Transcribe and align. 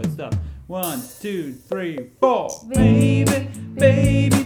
What's 0.00 0.18
up? 0.18 0.34
One, 0.66 1.02
two, 1.20 1.52
three, 1.52 2.08
four. 2.20 2.48
Baby, 2.70 3.24
baby, 3.24 4.30
baby, 4.30 4.44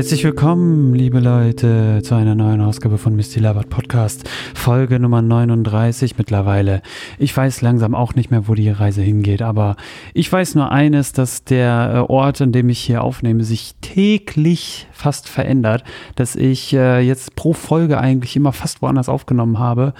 Herzlich 0.00 0.24
willkommen, 0.24 0.94
liebe 0.94 1.20
Leute, 1.20 2.00
zu 2.02 2.14
einer 2.14 2.34
neuen 2.34 2.62
Ausgabe 2.62 2.96
von 2.96 3.14
Misty 3.14 3.38
Labat 3.38 3.68
Podcast, 3.68 4.26
Folge 4.54 4.98
Nummer 4.98 5.20
39 5.20 6.16
mittlerweile. 6.16 6.80
Ich 7.18 7.36
weiß 7.36 7.60
langsam 7.60 7.94
auch 7.94 8.14
nicht 8.14 8.30
mehr, 8.30 8.48
wo 8.48 8.54
die 8.54 8.70
Reise 8.70 9.02
hingeht, 9.02 9.42
aber 9.42 9.76
ich 10.14 10.32
weiß 10.32 10.54
nur 10.54 10.72
eines, 10.72 11.12
dass 11.12 11.44
der 11.44 11.92
äh, 12.08 12.10
Ort, 12.10 12.40
an 12.40 12.50
dem 12.50 12.70
ich 12.70 12.78
hier 12.78 13.04
aufnehme, 13.04 13.44
sich 13.44 13.74
täglich 13.82 14.86
fast 14.90 15.28
verändert, 15.28 15.84
dass 16.14 16.34
ich 16.34 16.72
äh, 16.72 17.00
jetzt 17.00 17.36
pro 17.36 17.52
Folge 17.52 17.98
eigentlich 18.00 18.36
immer 18.36 18.54
fast 18.54 18.80
woanders 18.80 19.10
aufgenommen 19.10 19.58
habe. 19.58 19.92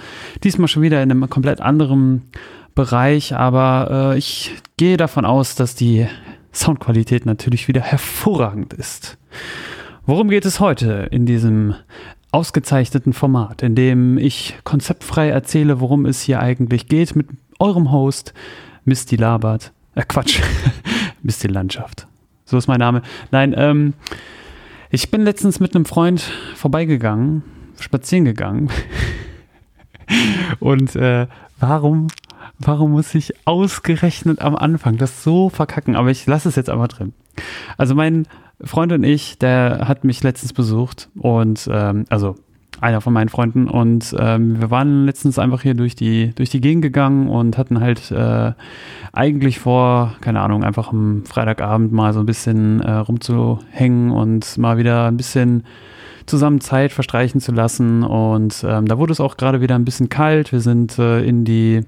Diesmal 0.43 0.67
schon 0.67 0.81
wieder 0.81 1.03
in 1.03 1.11
einem 1.11 1.29
komplett 1.29 1.61
anderen 1.61 2.23
Bereich, 2.73 3.35
aber 3.35 4.13
äh, 4.13 4.17
ich 4.17 4.51
gehe 4.77 4.97
davon 4.97 5.25
aus, 5.25 5.53
dass 5.53 5.75
die 5.75 6.07
Soundqualität 6.51 7.27
natürlich 7.27 7.67
wieder 7.67 7.81
hervorragend 7.81 8.73
ist. 8.73 9.19
Worum 10.07 10.29
geht 10.29 10.45
es 10.45 10.59
heute 10.59 11.07
in 11.11 11.27
diesem 11.27 11.75
ausgezeichneten 12.31 13.13
Format, 13.13 13.61
in 13.61 13.75
dem 13.75 14.17
ich 14.17 14.57
konzeptfrei 14.63 15.29
erzähle, 15.29 15.79
worum 15.79 16.07
es 16.07 16.21
hier 16.21 16.39
eigentlich 16.39 16.87
geht, 16.87 17.15
mit 17.15 17.27
eurem 17.59 17.91
Host 17.91 18.33
Misty 18.83 19.15
Labert. 19.15 19.71
Äh, 19.93 20.03
Quatsch. 20.07 20.41
Misty 21.21 21.47
Landschaft. 21.47 22.07
So 22.45 22.57
ist 22.57 22.67
mein 22.67 22.79
Name. 22.79 23.03
Nein, 23.29 23.53
ähm, 23.55 23.93
ich 24.89 25.11
bin 25.11 25.21
letztens 25.21 25.59
mit 25.59 25.75
einem 25.75 25.85
Freund 25.85 26.21
vorbeigegangen, 26.55 27.43
spazieren 27.79 28.25
gegangen. 28.25 28.71
Und 30.59 30.95
äh, 30.95 31.27
warum, 31.59 32.07
warum 32.57 32.91
muss 32.91 33.13
ich 33.13 33.33
ausgerechnet 33.45 34.41
am 34.41 34.55
Anfang 34.55 34.97
das 34.97 35.23
so 35.23 35.49
verkacken? 35.49 35.95
Aber 35.95 36.09
ich 36.09 36.25
lasse 36.25 36.49
es 36.49 36.55
jetzt 36.55 36.71
einmal 36.71 36.87
drin. 36.87 37.13
Also 37.77 37.93
mein 37.93 38.25
Freund 38.63 38.91
und 38.91 39.03
ich, 39.03 39.37
der 39.39 39.87
hat 39.87 40.03
mich 40.03 40.23
letztens 40.23 40.53
besucht 40.53 41.09
und 41.15 41.69
ähm, 41.71 42.05
also 42.09 42.35
einer 42.79 43.01
von 43.01 43.13
meinen 43.13 43.29
Freunden 43.29 43.67
und 43.67 44.15
ähm, 44.17 44.59
wir 44.59 44.71
waren 44.71 45.05
letztens 45.05 45.37
einfach 45.37 45.61
hier 45.61 45.75
durch 45.75 45.95
die 45.95 46.33
durch 46.33 46.49
die 46.49 46.61
Gegend 46.61 46.81
gegangen 46.81 47.29
und 47.29 47.57
hatten 47.57 47.79
halt 47.79 48.11
äh, 48.11 48.53
eigentlich 49.13 49.59
vor, 49.59 50.15
keine 50.21 50.41
Ahnung, 50.41 50.63
einfach 50.63 50.91
am 50.91 51.23
Freitagabend 51.25 51.91
mal 51.91 52.13
so 52.13 52.21
ein 52.21 52.25
bisschen 52.25 52.81
äh, 52.81 52.91
rumzuhängen 52.91 54.11
und 54.11 54.57
mal 54.57 54.77
wieder 54.77 55.07
ein 55.07 55.17
bisschen 55.17 55.63
zusammen 56.25 56.61
Zeit 56.61 56.91
verstreichen 56.91 57.39
zu 57.39 57.51
lassen 57.51 58.03
und 58.03 58.65
ähm, 58.67 58.87
da 58.87 58.97
wurde 58.97 59.13
es 59.13 59.19
auch 59.19 59.37
gerade 59.37 59.61
wieder 59.61 59.75
ein 59.75 59.85
bisschen 59.85 60.09
kalt. 60.09 60.51
Wir 60.51 60.61
sind 60.61 60.97
äh, 60.97 61.23
in 61.23 61.45
die 61.45 61.81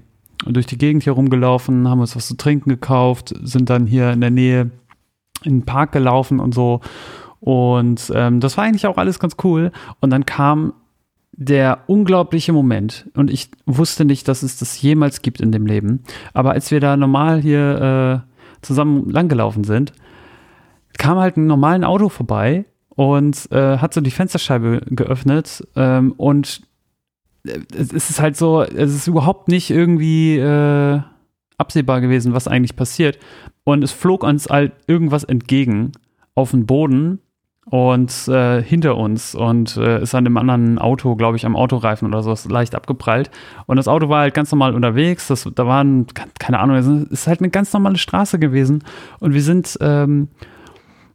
durch 0.46 0.66
die 0.66 0.78
Gegend 0.78 1.04
hier 1.04 1.14
rumgelaufen, 1.14 1.88
haben 1.88 2.00
uns 2.00 2.14
was 2.14 2.26
zu 2.26 2.36
trinken 2.36 2.68
gekauft, 2.68 3.34
sind 3.42 3.70
dann 3.70 3.86
hier 3.86 4.12
in 4.12 4.20
der 4.20 4.30
Nähe 4.30 4.70
in 5.44 5.60
den 5.60 5.66
Park 5.66 5.92
gelaufen 5.92 6.40
und 6.40 6.54
so. 6.54 6.80
Und 7.40 8.10
ähm, 8.14 8.40
das 8.40 8.56
war 8.56 8.64
eigentlich 8.64 8.86
auch 8.86 8.96
alles 8.96 9.18
ganz 9.18 9.36
cool. 9.44 9.70
Und 10.00 10.10
dann 10.10 10.24
kam 10.24 10.72
der 11.32 11.80
unglaubliche 11.86 12.52
Moment. 12.52 13.10
Und 13.14 13.30
ich 13.30 13.50
wusste 13.66 14.04
nicht, 14.04 14.28
dass 14.28 14.42
es 14.42 14.58
das 14.58 14.80
jemals 14.80 15.22
gibt 15.22 15.40
in 15.40 15.52
dem 15.52 15.66
Leben. 15.66 16.02
Aber 16.32 16.52
als 16.52 16.70
wir 16.70 16.80
da 16.80 16.96
normal 16.96 17.40
hier 17.40 18.24
äh, 18.24 18.64
zusammen 18.64 19.10
langgelaufen 19.10 19.64
sind, 19.64 19.92
kam 20.96 21.18
halt 21.18 21.36
ein 21.36 21.46
normalen 21.46 21.84
Auto 21.84 22.08
vorbei 22.08 22.64
und 22.88 23.50
äh, 23.50 23.78
hat 23.78 23.94
so 23.94 24.00
die 24.00 24.10
Fensterscheibe 24.10 24.82
geöffnet. 24.86 25.66
Ähm, 25.76 26.12
und 26.12 26.62
äh, 27.46 27.58
es 27.76 27.92
ist 27.92 28.20
halt 28.20 28.36
so, 28.36 28.62
es 28.62 28.94
ist 28.94 29.06
überhaupt 29.06 29.48
nicht 29.48 29.70
irgendwie 29.70 30.38
äh, 30.38 31.00
absehbar 31.58 32.00
gewesen, 32.00 32.34
was 32.34 32.48
eigentlich 32.48 32.76
passiert. 32.76 33.18
Und 33.64 33.82
es 33.82 33.92
flog 33.92 34.22
uns 34.22 34.48
halt 34.48 34.72
irgendwas 34.86 35.24
entgegen 35.24 35.92
auf 36.34 36.50
den 36.50 36.66
Boden 36.66 37.20
und 37.66 38.28
äh, 38.28 38.62
hinter 38.62 38.96
uns 38.96 39.34
und 39.34 39.76
äh, 39.76 40.02
ist 40.02 40.14
an 40.14 40.24
dem 40.24 40.36
anderen 40.36 40.78
Auto, 40.78 41.16
glaube 41.16 41.36
ich, 41.36 41.46
am 41.46 41.56
Autoreifen 41.56 42.06
oder 42.06 42.22
so, 42.22 42.36
leicht 42.48 42.74
abgeprallt. 42.74 43.30
Und 43.66 43.76
das 43.76 43.88
Auto 43.88 44.08
war 44.08 44.20
halt 44.20 44.34
ganz 44.34 44.52
normal 44.52 44.74
unterwegs. 44.74 45.28
Das, 45.28 45.48
da 45.54 45.66
waren, 45.66 46.06
keine 46.38 46.58
Ahnung, 46.58 46.76
es 46.76 46.86
ist 47.10 47.26
halt 47.26 47.40
eine 47.40 47.50
ganz 47.50 47.72
normale 47.72 47.96
Straße 47.96 48.38
gewesen. 48.38 48.84
Und 49.18 49.32
wir 49.32 49.42
sind 49.42 49.78
ähm, 49.80 50.28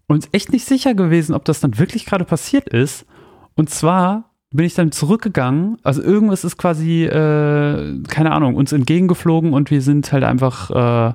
uns 0.07 0.27
echt 0.31 0.51
nicht 0.51 0.65
sicher 0.65 0.95
gewesen, 0.95 1.35
ob 1.35 1.45
das 1.45 1.59
dann 1.59 1.77
wirklich 1.77 2.05
gerade 2.05 2.25
passiert 2.25 2.67
ist. 2.67 3.05
Und 3.55 3.69
zwar 3.69 4.28
bin 4.51 4.65
ich 4.65 4.73
dann 4.73 4.91
zurückgegangen. 4.91 5.77
Also 5.83 6.01
irgendwas 6.01 6.43
ist 6.43 6.57
quasi, 6.57 7.05
äh, 7.05 8.01
keine 8.07 8.31
Ahnung, 8.31 8.55
uns 8.55 8.71
entgegengeflogen 8.71 9.53
und 9.53 9.69
wir 9.69 9.81
sind 9.81 10.11
halt 10.11 10.23
einfach, 10.23 10.71
äh, 10.71 11.13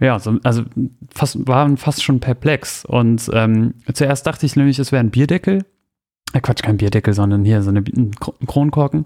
ja, 0.00 0.18
so, 0.18 0.38
also 0.44 0.62
fast, 1.10 1.46
waren 1.46 1.76
fast 1.76 2.02
schon 2.02 2.20
perplex. 2.20 2.84
Und 2.84 3.30
ähm, 3.32 3.74
zuerst 3.92 4.26
dachte 4.26 4.46
ich 4.46 4.56
nämlich, 4.56 4.78
es 4.78 4.92
wäre 4.92 5.00
ein 5.00 5.10
Bierdeckel. 5.10 5.64
Äh, 6.32 6.40
Quatsch, 6.40 6.62
kein 6.62 6.78
Bierdeckel, 6.78 7.12
sondern 7.12 7.44
hier 7.44 7.62
so 7.62 7.70
eine, 7.70 7.80
ein 7.80 8.12
Kronkorken. 8.46 9.04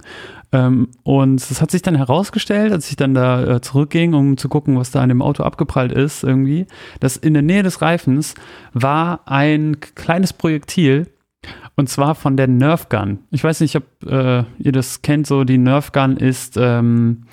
Ähm, 0.52 0.88
und 1.02 1.40
es 1.40 1.60
hat 1.60 1.70
sich 1.70 1.82
dann 1.82 1.96
herausgestellt, 1.96 2.72
als 2.72 2.90
ich 2.90 2.96
dann 2.96 3.14
da 3.14 3.56
äh, 3.56 3.60
zurückging, 3.60 4.14
um 4.14 4.36
zu 4.36 4.48
gucken, 4.48 4.78
was 4.78 4.90
da 4.92 5.00
an 5.00 5.08
dem 5.08 5.22
Auto 5.22 5.42
abgeprallt 5.42 5.92
ist, 5.92 6.22
irgendwie, 6.22 6.66
dass 7.00 7.16
in 7.16 7.32
der 7.32 7.42
Nähe 7.42 7.62
des 7.62 7.80
Reifens 7.80 8.34
war 8.72 9.22
ein 9.26 9.78
kleines 9.80 10.32
Projektil, 10.32 11.08
und 11.76 11.88
zwar 11.88 12.14
von 12.14 12.36
der 12.36 12.48
Nerf 12.48 12.88
Gun. 12.88 13.20
Ich 13.30 13.42
weiß 13.42 13.60
nicht, 13.60 13.76
ob 13.76 13.84
äh, 14.06 14.44
ihr 14.58 14.72
das 14.72 15.02
kennt, 15.02 15.26
so 15.26 15.44
die 15.44 15.58
Nerf 15.58 15.92
Gun 15.92 16.16
ist, 16.16 16.56
ähm, 16.56 17.24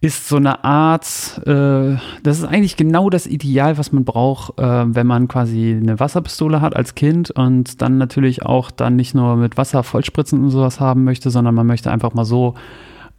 ist 0.00 0.28
so 0.28 0.36
eine 0.36 0.64
Art, 0.64 1.40
äh, 1.46 1.96
das 2.22 2.38
ist 2.38 2.44
eigentlich 2.44 2.76
genau 2.76 3.08
das 3.08 3.26
Ideal, 3.26 3.78
was 3.78 3.92
man 3.92 4.04
braucht, 4.04 4.58
äh, 4.58 4.94
wenn 4.94 5.06
man 5.06 5.28
quasi 5.28 5.78
eine 5.80 6.00
Wasserpistole 6.00 6.60
hat 6.60 6.74
als 6.74 6.96
Kind 6.96 7.30
und 7.30 7.80
dann 7.80 7.98
natürlich 7.98 8.42
auch 8.42 8.72
dann 8.72 8.96
nicht 8.96 9.14
nur 9.14 9.36
mit 9.36 9.56
Wasser 9.56 9.84
vollspritzen 9.84 10.42
und 10.42 10.50
sowas 10.50 10.80
haben 10.80 11.04
möchte, 11.04 11.30
sondern 11.30 11.54
man 11.54 11.68
möchte 11.68 11.92
einfach 11.92 12.14
mal 12.14 12.24
so 12.24 12.54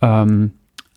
ähm, 0.01 0.51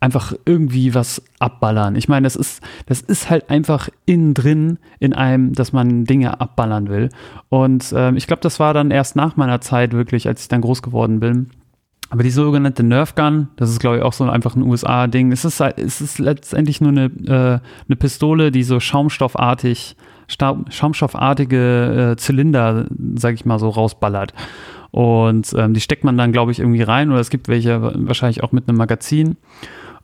einfach 0.07 0.33
irgendwie 0.45 0.95
was 0.95 1.21
abballern. 1.41 1.97
Ich 1.97 2.09
meine, 2.09 2.27
das 2.27 2.37
ist, 2.37 2.63
das 2.87 3.01
ist 3.01 3.29
halt 3.29 3.51
einfach 3.51 3.89
innen 4.05 4.35
drin 4.35 4.79
in 5.01 5.13
einem, 5.13 5.53
dass 5.53 5.73
man 5.73 6.05
Dinge 6.05 6.41
abballern 6.41 6.89
will. 6.89 7.09
Und 7.49 7.91
äh, 7.91 8.13
ich 8.13 8.29
glaube, 8.29 8.41
das 8.41 8.61
war 8.61 8.73
dann 8.73 8.93
erst 8.93 9.17
nach 9.17 9.37
meiner 9.37 9.61
Zeit 9.61 9.93
wirklich, 9.93 10.29
als 10.29 10.43
ich 10.43 10.49
dann 10.49 10.61
groß 10.61 10.83
geworden 10.83 11.19
bin. 11.19 11.51
Aber 12.09 12.23
die 12.23 12.31
sogenannte 12.31 12.85
Nerf 12.85 13.17
Gun, 13.17 13.49
das 13.57 13.69
ist, 13.69 13.81
glaube 13.81 13.97
ich, 13.97 14.03
auch 14.05 14.13
so 14.13 14.23
einfach 14.31 14.55
ein 14.55 14.63
USA-Ding. 14.63 15.33
Es 15.33 15.45
ist, 15.45 15.59
halt, 15.59 15.77
es 15.81 16.01
ist 16.01 16.21
letztendlich 16.21 16.81
nur 16.81 16.93
eine, 16.93 17.07
äh, 17.07 17.59
eine 17.89 17.97
Pistole, 17.99 18.53
die 18.53 18.63
so 18.63 18.79
schaumstoffartig, 18.79 19.97
schaumstoffartige 20.29 22.13
äh, 22.13 22.17
Zylinder, 22.17 22.87
sag 23.17 23.35
ich 23.35 23.45
mal 23.45 23.59
so, 23.59 23.71
rausballert. 23.71 24.35
Und 24.93 25.53
ähm, 25.59 25.75
die 25.75 25.81
steckt 25.81 26.05
man 26.05 26.17
dann, 26.17 26.31
glaube 26.31 26.53
ich, 26.53 26.61
irgendwie 26.61 26.83
rein 26.83 27.11
oder 27.11 27.21
es 27.21 27.31
gibt 27.31 27.49
welche 27.49 27.83
wahrscheinlich 27.83 28.45
auch 28.45 28.53
mit 28.53 28.69
einem 28.69 28.79
Magazin. 28.79 29.37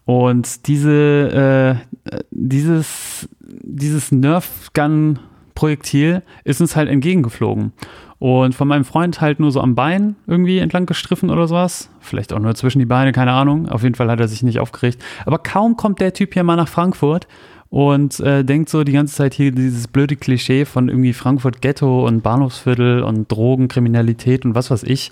Und 0.05 0.67
diese, 0.67 1.79
äh, 2.11 2.19
dieses, 2.31 3.29
dieses 3.41 4.13
Nerf-Gun-Projektil 4.13 6.23
ist 6.45 6.61
uns 6.61 6.77
halt 6.77 6.89
entgegengeflogen. 6.89 7.73
Und 8.19 8.55
von 8.55 8.69
meinem 8.69 8.85
Freund 8.85 9.21
halt 9.21 9.41
nur 9.41 9.51
so 9.51 9.61
am 9.61 9.75
Bein 9.75 10.15
irgendwie 10.29 10.59
entlang 10.59 10.87
gestriffen 10.87 11.29
oder 11.29 11.49
sowas. 11.49 11.91
Vielleicht 12.01 12.33
auch 12.33 12.39
nur 12.39 12.55
zwischen 12.55 12.79
die 12.79 12.87
Beine, 12.87 13.11
keine 13.11 13.33
Ahnung. 13.33 13.69
Auf 13.69 13.83
jeden 13.83 13.97
Fall 13.97 14.09
hat 14.11 14.21
er 14.21 14.29
sich 14.29 14.45
nicht 14.45 14.61
aufgeregt. 14.61 15.03
Aber 15.27 15.39
kaum 15.39 15.77
kommt 15.77 16.01
der 16.01 16.13
Typ 16.13 16.35
hier 16.35 16.45
mal 16.45 16.55
nach 16.55 16.69
Frankfurt 16.69 17.27
und 17.69 18.21
äh, 18.21 18.45
denkt 18.45 18.69
so 18.69 18.85
die 18.85 18.93
ganze 18.93 19.17
Zeit 19.17 19.35
hier 19.35 19.51
dieses 19.51 19.89
blöde 19.89 20.15
Klischee 20.15 20.67
von 20.67 20.89
irgendwie 20.89 21.15
Frankfurt 21.15 21.63
Ghetto 21.63 22.07
und 22.07 22.23
Bahnhofsviertel 22.23 23.03
und 23.03 23.33
Drogenkriminalität 23.33 24.45
und 24.45 24.55
was 24.55 24.71
weiß 24.71 24.83
ich. 24.83 25.11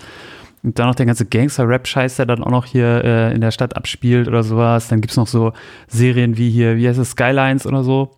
Und 0.63 0.79
dann 0.79 0.89
noch 0.89 0.95
der 0.95 1.07
ganze 1.07 1.27
Gangster-Rap-Scheiß, 1.27 2.17
der 2.17 2.27
dann 2.27 2.45
auch 2.45 2.51
noch 2.51 2.67
hier 2.67 3.05
äh, 3.05 3.35
in 3.35 3.41
der 3.41 3.51
Stadt 3.51 3.77
abspielt 3.77 4.29
oder 4.29 4.43
sowas. 4.43 4.89
Dann 4.89 5.01
gibt 5.01 5.13
es 5.13 5.17
noch 5.17 5.27
so 5.27 5.53
Serien 5.89 6.37
wie 6.37 6.51
hier, 6.51 6.77
wie 6.77 6.89
heißt 6.89 6.99
es, 6.99 7.13
Skylines 7.13 7.67
oder 7.67 7.83
so. 7.83 8.11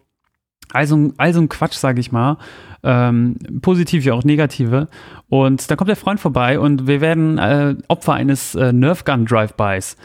Also, 0.72 1.12
also 1.18 1.40
ein 1.40 1.48
Quatsch, 1.48 1.74
sage 1.74 2.00
ich 2.00 2.12
mal. 2.12 2.38
Ähm, 2.82 3.36
positiv 3.60 4.04
wie 4.04 4.10
auch 4.10 4.24
negative. 4.24 4.88
Und 5.28 5.70
da 5.70 5.76
kommt 5.76 5.88
der 5.88 5.96
Freund 5.96 6.18
vorbei 6.18 6.58
und 6.58 6.86
wir 6.86 7.00
werden 7.00 7.38
äh, 7.38 7.76
Opfer 7.88 8.14
eines 8.14 8.54
äh, 8.54 8.72
Nerf-Gun-Drive-Bys. 8.72 9.96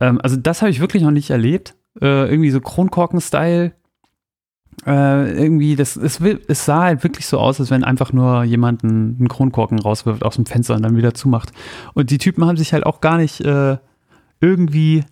Ähm, 0.00 0.20
also 0.20 0.36
das 0.36 0.62
habe 0.62 0.70
ich 0.70 0.80
wirklich 0.80 1.02
noch 1.02 1.12
nicht 1.12 1.30
erlebt. 1.30 1.76
Äh, 2.00 2.28
irgendwie 2.28 2.50
so 2.50 2.60
Kronkorken-Style 2.60 3.72
äh, 4.86 5.32
irgendwie, 5.32 5.76
das, 5.76 5.96
es, 5.96 6.20
es 6.20 6.64
sah 6.64 6.82
halt 6.82 7.02
wirklich 7.04 7.26
so 7.26 7.38
aus, 7.38 7.60
als 7.60 7.70
wenn 7.70 7.84
einfach 7.84 8.12
nur 8.12 8.44
jemand 8.44 8.84
einen, 8.84 9.28
Kronkorken 9.28 9.78
rauswirft 9.78 10.24
aus 10.24 10.36
dem 10.36 10.46
Fenster 10.46 10.74
und 10.74 10.82
dann 10.82 10.96
wieder 10.96 11.14
zumacht. 11.14 11.52
Und 11.94 12.10
die 12.10 12.18
Typen 12.18 12.44
haben 12.44 12.56
sich 12.56 12.72
halt 12.72 12.84
auch 12.84 13.00
gar 13.00 13.16
nicht, 13.16 13.40
äh, 13.40 13.78
irgendwie 14.40 15.04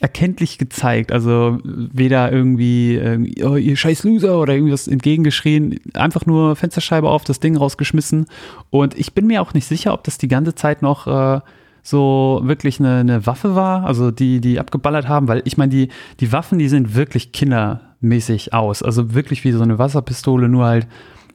erkenntlich 0.00 0.58
gezeigt. 0.58 1.10
Also 1.12 1.58
weder 1.64 2.30
irgendwie, 2.30 2.94
irgendwie 2.94 3.44
oh, 3.44 3.56
ihr 3.56 3.76
scheiß 3.76 4.04
Loser 4.04 4.38
oder 4.38 4.54
irgendwas 4.54 4.86
entgegengeschrien, 4.86 5.80
einfach 5.94 6.24
nur 6.24 6.54
Fensterscheibe 6.56 7.08
auf, 7.08 7.24
das 7.24 7.40
Ding 7.40 7.56
rausgeschmissen. 7.56 8.26
Und 8.70 8.96
ich 8.96 9.12
bin 9.12 9.26
mir 9.26 9.42
auch 9.42 9.54
nicht 9.54 9.66
sicher, 9.66 9.92
ob 9.92 10.04
das 10.04 10.18
die 10.18 10.28
ganze 10.28 10.54
Zeit 10.54 10.82
noch 10.82 11.06
äh, 11.06 11.40
so 11.82 12.40
wirklich 12.44 12.78
eine, 12.78 12.98
eine, 12.98 13.26
Waffe 13.26 13.54
war, 13.54 13.86
also 13.86 14.10
die, 14.10 14.40
die 14.40 14.60
abgeballert 14.60 15.08
haben, 15.08 15.26
weil 15.26 15.42
ich 15.44 15.56
meine, 15.56 15.70
die, 15.70 15.88
die 16.20 16.32
Waffen, 16.32 16.58
die 16.58 16.68
sind 16.68 16.94
wirklich 16.94 17.32
kindermäßig 18.00 18.54
aus. 18.54 18.82
Also 18.82 19.14
wirklich 19.14 19.44
wie 19.44 19.52
so 19.52 19.62
eine 19.62 19.78
Wasserpistole, 19.78 20.48
nur 20.48 20.64
halt, 20.64 20.86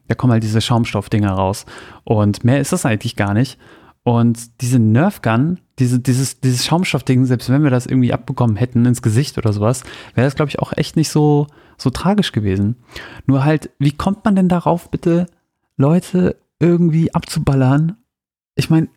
da 0.08 0.16
kommen 0.16 0.34
halt 0.34 0.44
diese 0.44 0.62
Schaumstoffdinger 0.62 1.32
raus. 1.32 1.66
Und 2.04 2.44
mehr 2.44 2.60
ist 2.60 2.72
das 2.74 2.86
eigentlich 2.86 3.16
gar 3.16 3.34
nicht. 3.34 3.58
Und 4.04 4.62
diese 4.62 4.80
Nerfgun, 4.80 5.60
diese, 5.80 6.00
dieses, 6.00 6.42
dieses 6.42 6.66
Schaumstoffding, 6.66 7.26
selbst 7.26 7.50
wenn 7.50 7.64
wir 7.64 7.70
das 7.70 7.86
irgendwie 7.86 8.12
abbekommen 8.12 8.58
hätten 8.58 8.86
ins 8.86 9.02
Gesicht 9.02 9.38
oder 9.38 9.54
sowas, 9.54 9.84
wäre 10.14 10.28
das, 10.28 10.36
glaube 10.36 10.50
ich, 10.50 10.60
auch 10.60 10.74
echt 10.76 10.98
nicht 10.98 11.10
so, 11.10 11.48
so 11.78 11.90
tragisch 11.90 12.34
gewesen. 12.34 12.76
Nur 13.26 13.46
halt, 13.46 13.70
wie 13.80 13.94
kommt 13.94 14.26
man 14.26 14.36
denn 14.36 14.50
darauf, 14.50 14.92
bitte 14.92 15.28
Leute 15.78 16.36
irgendwie 16.60 17.14
abzuballern? 17.14 17.96
Ich 18.56 18.70
meine, 18.70 18.90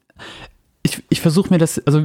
ich, 0.82 1.04
ich 1.08 1.20
versuche 1.20 1.50
mir 1.50 1.58
das, 1.58 1.78
also 1.86 2.04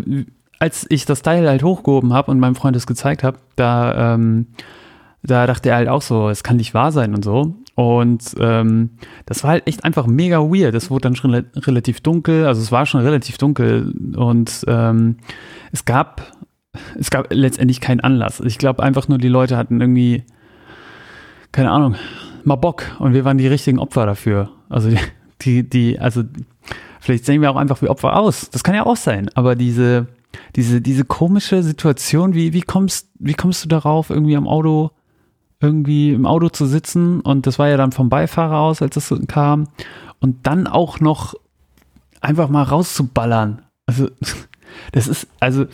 als 0.60 0.86
ich 0.90 1.06
das 1.06 1.24
Teil 1.24 1.48
halt 1.50 1.63
hochgehoben 1.63 2.13
habe 2.13 2.30
und 2.30 2.40
meinem 2.40 2.56
Freund 2.56 2.75
das 2.75 2.86
gezeigt 2.86 3.24
habe, 3.24 3.40
da, 3.56 4.13
ähm, 4.13 4.48
da 5.24 5.46
dachte 5.48 5.70
er 5.70 5.76
halt 5.76 5.90
auch 5.90 6.02
so, 6.02 6.30
es 6.30 6.44
kann 6.44 6.58
nicht 6.58 6.74
wahr 6.74 6.92
sein 6.92 7.14
und 7.14 7.24
so. 7.24 7.56
Und 7.76 8.36
ähm, 8.40 8.92
das 9.26 9.44
war 9.44 9.52
halt 9.52 9.68
echt 9.68 9.84
einfach 9.84 10.08
mega 10.08 10.40
weird. 10.40 10.76
Es 10.76 10.90
wurde 10.90 11.04
dann 11.04 11.16
schon 11.16 11.34
re 11.34 11.46
relativ 11.56 12.02
dunkel, 12.02 12.46
also 12.46 12.62
es 12.62 12.72
war 12.72 12.86
schon 12.86 13.02
relativ 13.02 13.38
dunkel 13.38 13.94
und 14.16 14.66
ähm, 14.68 15.18
es 15.72 15.86
gab 15.86 16.34
es 16.98 17.10
gab 17.10 17.34
letztendlich 17.34 17.82
keinen 17.82 18.00
Anlass. 18.00 18.40
Ich 18.40 18.58
glaube 18.58 18.84
einfach 18.84 19.08
nur, 19.08 19.18
die 19.18 19.28
Leute 19.28 19.58
hatten 19.58 19.82
irgendwie, 19.82 20.24
keine 21.52 21.72
Ahnung, 21.72 21.96
mal 22.44 22.56
Bock 22.56 22.84
und 23.00 23.14
wir 23.14 23.26
waren 23.26 23.38
die 23.38 23.48
richtigen 23.48 23.80
Opfer 23.80 24.06
dafür. 24.06 24.52
Also 24.70 24.90
die, 25.42 25.68
die, 25.68 26.00
also 26.00 26.24
vielleicht 27.00 27.26
sehen 27.26 27.42
wir 27.42 27.52
auch 27.52 27.58
einfach 27.58 27.82
wie 27.82 27.90
Opfer 27.90 28.16
aus. 28.16 28.50
Das 28.50 28.64
kann 28.64 28.76
ja 28.76 28.86
auch 28.86 28.96
sein. 28.96 29.30
Aber 29.34 29.56
diese, 29.56 30.08
diese, 30.56 30.82
diese 30.82 31.04
komische 31.04 31.62
Situation, 31.64 32.34
wie, 32.34 32.54
wie 32.54 32.62
kommst, 32.62 33.10
wie 33.20 33.34
kommst 33.34 33.66
du 33.66 33.70
darauf, 33.70 34.10
irgendwie 34.10 34.38
am 34.38 34.48
Auto 34.48 34.92
irgendwie 35.62 36.12
im 36.12 36.25
Auto 36.25 36.50
zu 36.50 36.66
sitzen 36.66 37.22
und 37.22 37.48
das 37.48 37.60
war 37.60 37.69
ja 37.69 37.78
dann 37.78 37.92
vom 37.92 38.10
Beifahrer 38.10 38.58
aus, 38.58 38.81
als 38.81 38.96
das 38.96 39.13
kam 39.28 39.68
und 40.19 40.48
dann 40.48 40.68
auch 40.68 41.00
noch 41.00 41.36
einfach 42.19 42.50
mal 42.50 42.63
rauszuballern. 42.63 43.62
Also 43.86 44.10
das 44.92 45.08
ist 45.08 45.28
also 45.40 45.66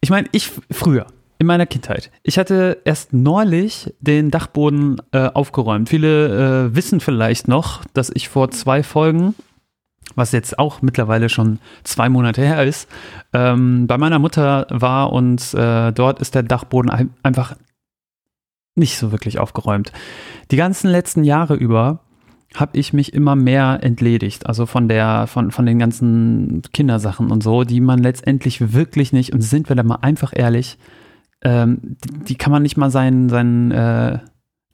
ich 0.00 0.10
meine, 0.10 0.28
ich 0.32 0.50
früher 0.70 1.06
in 1.38 1.46
meiner 1.46 1.66
Kindheit. 1.66 2.10
Ich 2.22 2.38
hatte 2.38 2.78
erst 2.84 3.12
neulich 3.12 3.92
den 4.00 4.30
Dachboden 4.30 5.00
äh, 5.12 5.28
aufgeräumt. 5.28 5.88
Viele 5.88 6.66
äh, 6.66 6.74
wissen 6.74 7.00
vielleicht 7.00 7.48
noch, 7.48 7.84
dass 7.94 8.10
ich 8.14 8.28
vor 8.28 8.50
zwei 8.50 8.82
Folgen 8.82 9.34
was 10.14 10.32
jetzt 10.32 10.58
auch 10.58 10.82
mittlerweile 10.82 11.28
schon 11.28 11.58
zwei 11.84 12.08
Monate 12.08 12.42
her 12.42 12.64
ist, 12.64 12.88
ähm, 13.32 13.86
bei 13.86 13.98
meiner 13.98 14.18
Mutter 14.18 14.66
war 14.68 15.12
und 15.12 15.54
äh, 15.54 15.92
dort 15.92 16.20
ist 16.20 16.34
der 16.34 16.42
Dachboden 16.42 17.10
einfach 17.22 17.56
nicht 18.74 18.96
so 18.96 19.12
wirklich 19.12 19.38
aufgeräumt. 19.38 19.92
Die 20.50 20.56
ganzen 20.56 20.90
letzten 20.90 21.24
Jahre 21.24 21.54
über 21.54 22.00
habe 22.54 22.76
ich 22.78 22.92
mich 22.92 23.14
immer 23.14 23.34
mehr 23.34 23.78
entledigt, 23.82 24.46
also 24.46 24.66
von 24.66 24.88
der, 24.88 25.26
von, 25.26 25.50
von 25.50 25.64
den 25.64 25.78
ganzen 25.78 26.62
Kindersachen 26.72 27.30
und 27.30 27.42
so, 27.42 27.64
die 27.64 27.80
man 27.80 28.02
letztendlich 28.02 28.72
wirklich 28.72 29.12
nicht, 29.12 29.32
und 29.32 29.40
sind 29.40 29.68
wir 29.68 29.76
da 29.76 29.82
mal 29.82 29.98
einfach 30.02 30.32
ehrlich, 30.34 30.78
ähm, 31.42 31.96
die, 32.04 32.24
die, 32.24 32.34
kann 32.34 32.52
man 32.52 32.62
nicht 32.62 32.76
mal 32.76 32.90
seinen, 32.90 33.28
seinen 33.28 33.70
äh, 33.70 34.18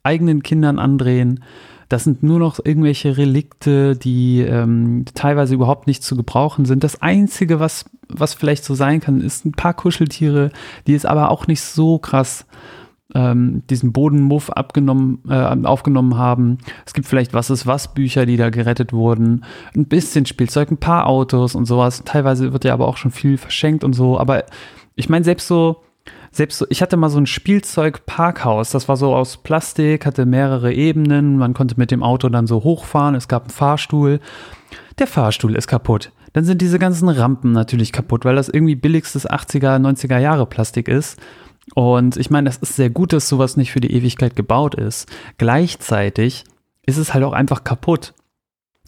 eigenen 0.02 0.42
Kindern 0.42 0.78
andrehen. 0.78 1.44
Das 1.88 2.04
sind 2.04 2.22
nur 2.22 2.38
noch 2.38 2.58
irgendwelche 2.62 3.16
Relikte, 3.16 3.96
die 3.96 4.40
ähm, 4.40 5.04
teilweise 5.14 5.54
überhaupt 5.54 5.86
nicht 5.86 6.02
zu 6.02 6.16
gebrauchen 6.16 6.66
sind. 6.66 6.84
Das 6.84 7.00
Einzige, 7.00 7.60
was, 7.60 7.86
was 8.08 8.34
vielleicht 8.34 8.64
so 8.64 8.74
sein 8.74 9.00
kann, 9.00 9.22
ist 9.22 9.46
ein 9.46 9.52
paar 9.52 9.72
Kuscheltiere, 9.72 10.50
die 10.86 10.94
es 10.94 11.06
aber 11.06 11.30
auch 11.30 11.46
nicht 11.46 11.62
so 11.62 11.98
krass 11.98 12.44
ähm, 13.14 13.62
diesen 13.70 13.92
Bodenmuff 13.92 14.50
abgenommen, 14.50 15.22
äh, 15.28 15.56
aufgenommen 15.64 16.16
haben. 16.16 16.58
Es 16.86 16.92
gibt 16.92 17.06
vielleicht 17.06 17.32
Was 17.34 17.50
ist 17.50 17.66
was 17.66 17.94
Bücher, 17.94 18.26
die 18.26 18.36
da 18.36 18.50
gerettet 18.50 18.92
wurden. 18.92 19.44
Ein 19.74 19.86
bisschen 19.86 20.26
Spielzeug, 20.26 20.70
ein 20.70 20.76
paar 20.76 21.06
Autos 21.06 21.54
und 21.54 21.64
sowas. 21.64 22.02
Teilweise 22.04 22.52
wird 22.52 22.64
ja 22.64 22.74
aber 22.74 22.86
auch 22.86 22.96
schon 22.96 23.10
viel 23.10 23.38
verschenkt 23.38 23.84
und 23.84 23.94
so. 23.94 24.18
Aber 24.18 24.44
ich 24.94 25.08
meine, 25.08 25.24
selbst 25.24 25.46
so, 25.46 25.82
selbst 26.30 26.58
so, 26.58 26.66
ich 26.68 26.82
hatte 26.82 26.96
mal 26.96 27.08
so 27.08 27.18
ein 27.18 27.26
Spielzeug-Parkhaus, 27.26 28.70
das 28.70 28.88
war 28.88 28.96
so 28.96 29.14
aus 29.14 29.38
Plastik, 29.38 30.04
hatte 30.04 30.26
mehrere 30.26 30.72
Ebenen, 30.72 31.38
man 31.38 31.54
konnte 31.54 31.76
mit 31.78 31.90
dem 31.90 32.02
Auto 32.02 32.28
dann 32.28 32.46
so 32.46 32.62
hochfahren, 32.62 33.14
es 33.14 33.28
gab 33.28 33.44
einen 33.44 33.50
Fahrstuhl. 33.50 34.20
Der 34.98 35.06
Fahrstuhl 35.06 35.54
ist 35.54 35.68
kaputt. 35.68 36.12
Dann 36.32 36.44
sind 36.44 36.60
diese 36.60 36.78
ganzen 36.78 37.08
Rampen 37.08 37.52
natürlich 37.52 37.92
kaputt, 37.92 38.24
weil 38.24 38.36
das 38.36 38.48
irgendwie 38.48 38.74
billigstes 38.74 39.28
80er, 39.28 39.78
90er 39.78 40.18
Jahre 40.18 40.46
Plastik 40.46 40.88
ist. 40.88 41.18
Und 41.74 42.16
ich 42.16 42.30
meine, 42.30 42.48
das 42.48 42.58
ist 42.58 42.76
sehr 42.76 42.90
gut, 42.90 43.12
dass 43.12 43.28
sowas 43.28 43.56
nicht 43.56 43.72
für 43.72 43.80
die 43.80 43.92
Ewigkeit 43.92 44.36
gebaut 44.36 44.74
ist. 44.74 45.08
Gleichzeitig 45.38 46.44
ist 46.86 46.96
es 46.96 47.14
halt 47.14 47.24
auch 47.24 47.32
einfach 47.32 47.64
kaputt. 47.64 48.14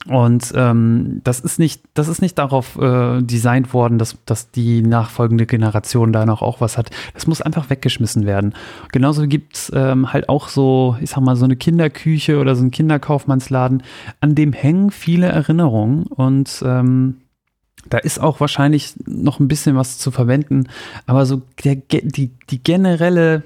Und 0.09 0.53
ähm, 0.57 1.21
das 1.25 1.41
ist 1.41 1.59
nicht, 1.59 1.83
das 1.93 2.09
ist 2.09 2.23
nicht 2.23 2.39
darauf 2.39 2.79
äh, 2.79 3.21
designt 3.21 3.75
worden, 3.75 3.99
dass, 3.99 4.17
dass 4.25 4.51
die 4.51 4.81
nachfolgende 4.81 5.45
Generation 5.45 6.11
da 6.13 6.25
noch 6.25 6.41
auch 6.41 6.63
was 6.63 6.79
hat. 6.79 6.89
Das 7.13 7.27
muss 7.27 7.43
einfach 7.43 7.69
weggeschmissen 7.69 8.25
werden. 8.25 8.55
Genauso 8.93 9.27
gibt 9.29 9.57
es 9.57 9.73
ähm, 9.75 10.11
halt 10.11 10.31
auch 10.31 10.49
so, 10.49 10.97
ich 11.03 11.11
sag 11.11 11.21
mal, 11.21 11.37
so 11.37 11.45
eine 11.45 11.57
Kinderküche 11.57 12.39
oder 12.39 12.57
so 12.57 12.65
ein 12.65 12.71
Kinderkaufmannsladen, 12.71 13.83
an 14.21 14.35
dem 14.35 14.55
hängen 14.55 14.91
viele 14.91 15.27
Erinnerungen 15.27 16.05
und 16.05 16.63
ähm, 16.65 17.17
da 17.89 17.99
ist 17.99 18.21
auch 18.21 18.41
wahrscheinlich 18.41 18.95
noch 19.07 19.41
ein 19.41 19.49
bisschen 19.49 19.77
was 19.77 19.99
zu 19.99 20.11
verwenden, 20.11 20.69
aber 21.07 21.27
so 21.27 21.43
der, 21.65 21.77
die, 21.77 22.31
die 22.51 22.63
generelle, 22.63 23.43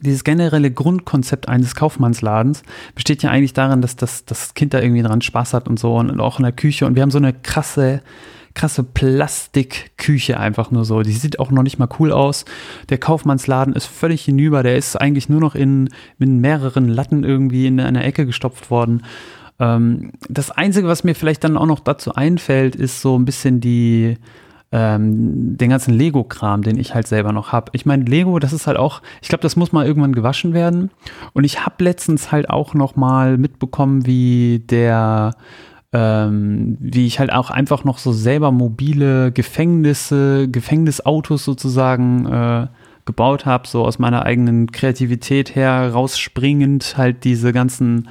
dieses 0.00 0.24
generelle 0.24 0.70
Grundkonzept 0.70 1.48
eines 1.48 1.74
Kaufmannsladens 1.74 2.62
besteht 2.94 3.22
ja 3.22 3.30
eigentlich 3.30 3.52
darin, 3.52 3.82
dass 3.82 3.96
das, 3.96 4.24
das 4.24 4.54
Kind 4.54 4.74
da 4.74 4.80
irgendwie 4.80 5.02
dran 5.02 5.22
Spaß 5.22 5.54
hat 5.54 5.68
und 5.68 5.78
so 5.78 5.96
und 5.96 6.20
auch 6.20 6.38
in 6.38 6.44
der 6.44 6.52
Küche 6.52 6.86
und 6.86 6.96
wir 6.96 7.02
haben 7.02 7.10
so 7.10 7.18
eine 7.18 7.32
krasse, 7.32 8.02
krasse 8.54 8.82
Plastikküche 8.82 10.38
einfach 10.38 10.70
nur 10.70 10.84
so. 10.84 11.02
Die 11.02 11.12
sieht 11.12 11.38
auch 11.38 11.50
noch 11.50 11.62
nicht 11.62 11.78
mal 11.78 11.88
cool 11.98 12.12
aus. 12.12 12.44
Der 12.88 12.98
Kaufmannsladen 12.98 13.74
ist 13.74 13.86
völlig 13.86 14.24
hinüber. 14.24 14.62
Der 14.62 14.76
ist 14.76 15.00
eigentlich 15.00 15.28
nur 15.28 15.40
noch 15.40 15.54
in, 15.54 15.88
in 16.18 16.40
mehreren 16.40 16.88
Latten 16.88 17.24
irgendwie 17.24 17.66
in 17.66 17.80
einer 17.80 18.04
Ecke 18.04 18.26
gestopft 18.26 18.70
worden. 18.70 19.04
Ähm, 19.60 20.12
das 20.28 20.50
Einzige, 20.50 20.88
was 20.88 21.04
mir 21.04 21.14
vielleicht 21.14 21.44
dann 21.44 21.56
auch 21.56 21.66
noch 21.66 21.80
dazu 21.80 22.14
einfällt, 22.14 22.74
ist 22.74 23.02
so 23.02 23.16
ein 23.18 23.26
bisschen 23.26 23.60
die, 23.60 24.16
ähm, 24.72 25.56
den 25.58 25.70
ganzen 25.70 25.94
Lego-Kram, 25.94 26.62
den 26.62 26.78
ich 26.78 26.94
halt 26.94 27.06
selber 27.06 27.32
noch 27.32 27.52
habe. 27.52 27.70
Ich 27.74 27.84
meine, 27.86 28.04
Lego, 28.04 28.38
das 28.38 28.54
ist 28.54 28.66
halt 28.66 28.78
auch, 28.78 29.02
ich 29.20 29.28
glaube, 29.28 29.42
das 29.42 29.56
muss 29.56 29.72
mal 29.72 29.86
irgendwann 29.86 30.14
gewaschen 30.14 30.54
werden. 30.54 30.90
Und 31.34 31.44
ich 31.44 31.64
habe 31.64 31.84
letztens 31.84 32.32
halt 32.32 32.48
auch 32.48 32.72
noch 32.72 32.96
mal 32.96 33.36
mitbekommen, 33.36 34.06
wie 34.06 34.64
der 34.66 35.32
ähm, 35.92 36.76
wie 36.78 37.06
ich 37.06 37.18
halt 37.18 37.32
auch 37.32 37.50
einfach 37.50 37.82
noch 37.82 37.98
so 37.98 38.12
selber 38.12 38.52
mobile 38.52 39.32
Gefängnisse, 39.32 40.48
Gefängnisautos 40.48 41.44
sozusagen 41.44 42.26
äh, 42.26 42.68
gebaut 43.06 43.44
habe, 43.44 43.66
so 43.66 43.84
aus 43.84 43.98
meiner 43.98 44.24
eigenen 44.24 44.70
Kreativität 44.70 45.56
her 45.56 45.90
rausspringend 45.92 46.96
halt 46.96 47.24
diese 47.24 47.52
ganzen 47.52 48.08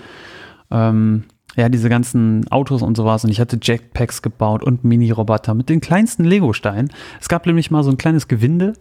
ähm, 0.71 1.23
ja, 1.59 1.69
diese 1.69 1.89
ganzen 1.89 2.49
Autos 2.51 2.81
und 2.81 2.95
sowas. 2.95 3.23
Und 3.23 3.31
ich 3.31 3.39
hatte 3.39 3.59
Jetpacks 3.61 4.21
gebaut 4.21 4.63
und 4.63 4.83
Mini-Roboter 4.83 5.53
mit 5.53 5.69
den 5.69 5.81
kleinsten 5.81 6.23
Lego-Steinen. 6.23 6.89
Es 7.19 7.29
gab 7.29 7.45
nämlich 7.45 7.69
mal 7.69 7.83
so 7.83 7.91
ein 7.91 7.97
kleines 7.97 8.27
Gewinde, 8.27 8.73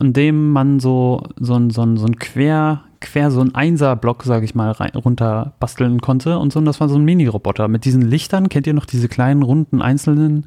in 0.00 0.12
dem 0.12 0.50
man 0.52 0.80
so, 0.80 1.22
so 1.38 1.54
ein, 1.54 1.70
so 1.70 1.84
so 1.96 2.06
ein 2.06 2.18
quer, 2.18 2.82
quer 3.00 3.30
so 3.30 3.40
ein 3.40 3.54
Einser-Block, 3.54 4.22
sage 4.24 4.44
ich 4.44 4.54
mal, 4.54 4.72
rein, 4.72 4.92
runter 4.94 5.54
basteln 5.60 6.00
konnte. 6.00 6.38
Und 6.38 6.52
so, 6.52 6.58
und 6.58 6.64
das 6.64 6.80
war 6.80 6.88
so 6.88 6.96
ein 6.96 7.04
Mini-Roboter 7.04 7.68
mit 7.68 7.84
diesen 7.84 8.02
Lichtern. 8.02 8.48
Kennt 8.48 8.66
ihr 8.66 8.74
noch 8.74 8.86
diese 8.86 9.08
kleinen, 9.08 9.42
runden, 9.42 9.82
einzelnen 9.82 10.46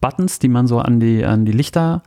Buttons, 0.00 0.38
die 0.38 0.48
man 0.48 0.66
so 0.66 0.78
an 0.78 1.00
die, 1.00 1.24
an 1.24 1.44
die 1.44 1.52
Lichter 1.52 2.02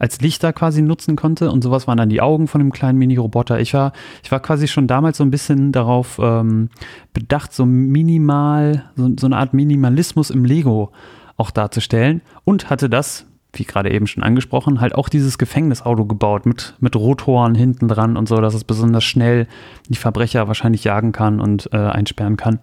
als 0.00 0.20
Lichter 0.20 0.52
quasi 0.52 0.82
nutzen 0.82 1.14
konnte 1.14 1.52
und 1.52 1.62
sowas 1.62 1.86
waren 1.86 1.98
dann 1.98 2.08
die 2.08 2.22
Augen 2.22 2.48
von 2.48 2.58
dem 2.58 2.72
kleinen 2.72 2.98
Mini-Roboter. 2.98 3.60
Ich 3.60 3.74
war, 3.74 3.92
ich 4.24 4.32
war 4.32 4.40
quasi 4.40 4.66
schon 4.66 4.86
damals 4.88 5.18
so 5.18 5.24
ein 5.24 5.30
bisschen 5.30 5.70
darauf 5.70 6.18
ähm, 6.20 6.70
bedacht, 7.12 7.52
so 7.52 7.66
minimal, 7.66 8.90
so, 8.96 9.10
so 9.20 9.26
eine 9.26 9.36
Art 9.36 9.54
Minimalismus 9.54 10.30
im 10.30 10.44
Lego 10.44 10.90
auch 11.36 11.50
darzustellen 11.50 12.22
und 12.44 12.70
hatte 12.70 12.88
das, 12.88 13.26
wie 13.52 13.64
gerade 13.64 13.90
eben 13.92 14.06
schon 14.06 14.22
angesprochen, 14.22 14.80
halt 14.80 14.94
auch 14.94 15.10
dieses 15.10 15.36
Gefängnisauto 15.36 16.06
gebaut 16.06 16.46
mit, 16.46 16.74
mit 16.80 16.96
Rotoren 16.96 17.54
hinten 17.54 17.86
dran 17.88 18.16
und 18.16 18.26
so, 18.26 18.36
dass 18.36 18.54
es 18.54 18.64
besonders 18.64 19.04
schnell 19.04 19.48
die 19.88 19.96
Verbrecher 19.96 20.48
wahrscheinlich 20.48 20.82
jagen 20.84 21.12
kann 21.12 21.40
und 21.40 21.68
äh, 21.72 21.76
einsperren 21.76 22.38
kann. 22.38 22.58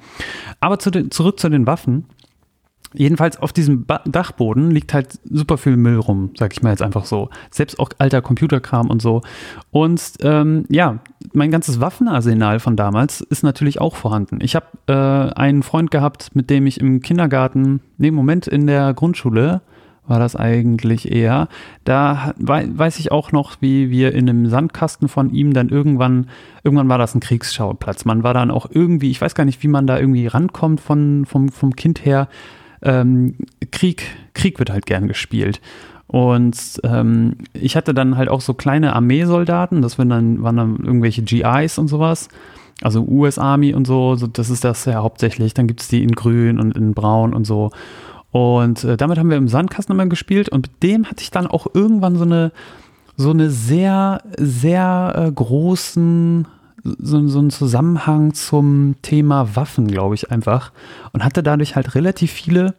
Aber 0.59 0.79
zu 0.79 0.89
den, 0.89 1.11
zurück 1.11 1.39
zu 1.39 1.49
den 1.49 1.67
Waffen 1.67 2.05
Jedenfalls 2.97 3.37
auf 3.39 3.53
diesem 3.53 3.85
ba 3.85 4.01
Dachboden 4.05 4.71
liegt 4.71 4.93
halt 4.93 5.19
super 5.29 5.57
viel 5.57 5.77
Müll 5.77 5.97
rum, 5.97 6.31
sag 6.37 6.53
ich 6.53 6.63
mal 6.63 6.71
jetzt 6.71 6.81
einfach 6.81 7.05
so. 7.05 7.29
Selbst 7.51 7.79
auch 7.79 7.89
alter 7.99 8.21
Computerkram 8.21 8.89
und 8.89 9.01
so. 9.01 9.21
Und 9.71 10.01
ähm, 10.21 10.65
ja, 10.69 10.99
mein 11.33 11.51
ganzes 11.51 11.79
Waffenarsenal 11.79 12.59
von 12.59 12.75
damals 12.75 13.21
ist 13.21 13.43
natürlich 13.43 13.79
auch 13.79 13.95
vorhanden. 13.95 14.39
Ich 14.41 14.55
habe 14.55 14.65
äh, 14.87 15.33
einen 15.39 15.63
Freund 15.63 15.91
gehabt, 15.91 16.35
mit 16.35 16.49
dem 16.49 16.65
ich 16.65 16.79
im 16.79 17.01
Kindergarten, 17.01 17.81
nee, 17.97 18.11
Moment, 18.11 18.47
in 18.47 18.65
der 18.65 18.93
Grundschule 18.93 19.61
war 20.07 20.19
das 20.19 20.35
eigentlich 20.35 21.11
eher. 21.11 21.49
Da 21.83 22.33
weiß 22.37 22.99
ich 22.99 23.11
auch 23.11 23.31
noch, 23.31 23.57
wie 23.59 23.89
wir 23.89 24.13
in 24.13 24.29
einem 24.29 24.47
Sandkasten 24.47 25.07
von 25.09 25.29
ihm 25.31 25.53
dann 25.53 25.69
irgendwann, 25.69 26.27
irgendwann 26.63 26.89
war 26.89 26.97
das 26.97 27.13
ein 27.13 27.19
Kriegsschauplatz. 27.19 28.05
Man 28.05 28.23
war 28.23 28.33
dann 28.33 28.49
auch 28.49 28.67
irgendwie, 28.71 29.11
ich 29.11 29.21
weiß 29.21 29.35
gar 29.35 29.45
nicht, 29.45 29.61
wie 29.63 29.67
man 29.67 29.85
da 29.85 29.99
irgendwie 29.99 30.27
rankommt 30.27 30.79
von, 30.79 31.25
vom, 31.25 31.49
vom 31.49 31.75
Kind 31.75 32.05
her. 32.05 32.29
Ähm, 32.81 33.35
Krieg, 33.71 34.03
Krieg 34.33 34.59
wird 34.59 34.69
halt 34.69 34.85
gern 34.85 35.07
gespielt. 35.07 35.61
Und 36.07 36.79
ähm, 36.83 37.35
ich 37.53 37.75
hatte 37.75 37.93
dann 37.93 38.15
halt 38.15 38.29
auch 38.29 38.41
so 38.41 38.53
kleine 38.53 38.95
Armeesoldaten, 38.95 39.81
das 39.81 39.97
waren 39.97 40.09
dann, 40.09 40.41
waren 40.41 40.55
dann 40.55 40.77
irgendwelche 40.77 41.21
GIs 41.21 41.77
und 41.77 41.89
sowas. 41.89 42.29
Also 42.81 43.03
US 43.03 43.39
Army 43.39 43.73
und 43.73 43.87
so, 43.87 44.15
so 44.15 44.27
das 44.27 44.49
ist 44.49 44.63
das 44.63 44.85
ja 44.85 45.01
hauptsächlich. 45.01 45.53
Dann 45.53 45.67
gibt 45.67 45.81
es 45.81 45.87
die 45.87 46.03
in 46.03 46.11
grün 46.11 46.59
und 46.59 46.77
in 46.77 46.93
braun 46.93 47.33
und 47.33 47.45
so. 47.45 47.71
Und 48.31 48.83
äh, 48.83 48.97
damit 48.97 49.17
haben 49.17 49.29
wir 49.29 49.37
im 49.37 49.47
Sandkasten 49.47 49.93
immer 49.93 50.05
gespielt 50.05 50.49
und 50.49 50.67
mit 50.71 50.83
dem 50.83 51.05
hatte 51.05 51.23
ich 51.23 51.31
dann 51.31 51.47
auch 51.47 51.67
irgendwann 51.73 52.17
so 52.17 52.23
eine, 52.23 52.51
so 53.15 53.31
eine 53.31 53.49
sehr, 53.49 54.21
sehr 54.37 55.13
äh, 55.15 55.31
großen, 55.31 56.47
so, 56.83 57.27
so 57.27 57.39
einen 57.39 57.49
Zusammenhang 57.49 58.33
zum 58.33 58.95
Thema 59.01 59.55
Waffen, 59.55 59.87
glaube 59.87 60.15
ich, 60.15 60.31
einfach. 60.31 60.71
Und 61.13 61.23
hatte 61.23 61.43
dadurch 61.43 61.75
halt 61.75 61.95
relativ 61.95 62.31
viele 62.31 62.75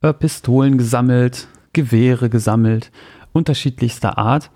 äh, 0.00 0.12
Pistolen 0.12 0.78
gesammelt, 0.78 1.48
Gewehre 1.72 2.28
gesammelt, 2.28 2.90
unterschiedlichster 3.32 4.18
Art. 4.18 4.50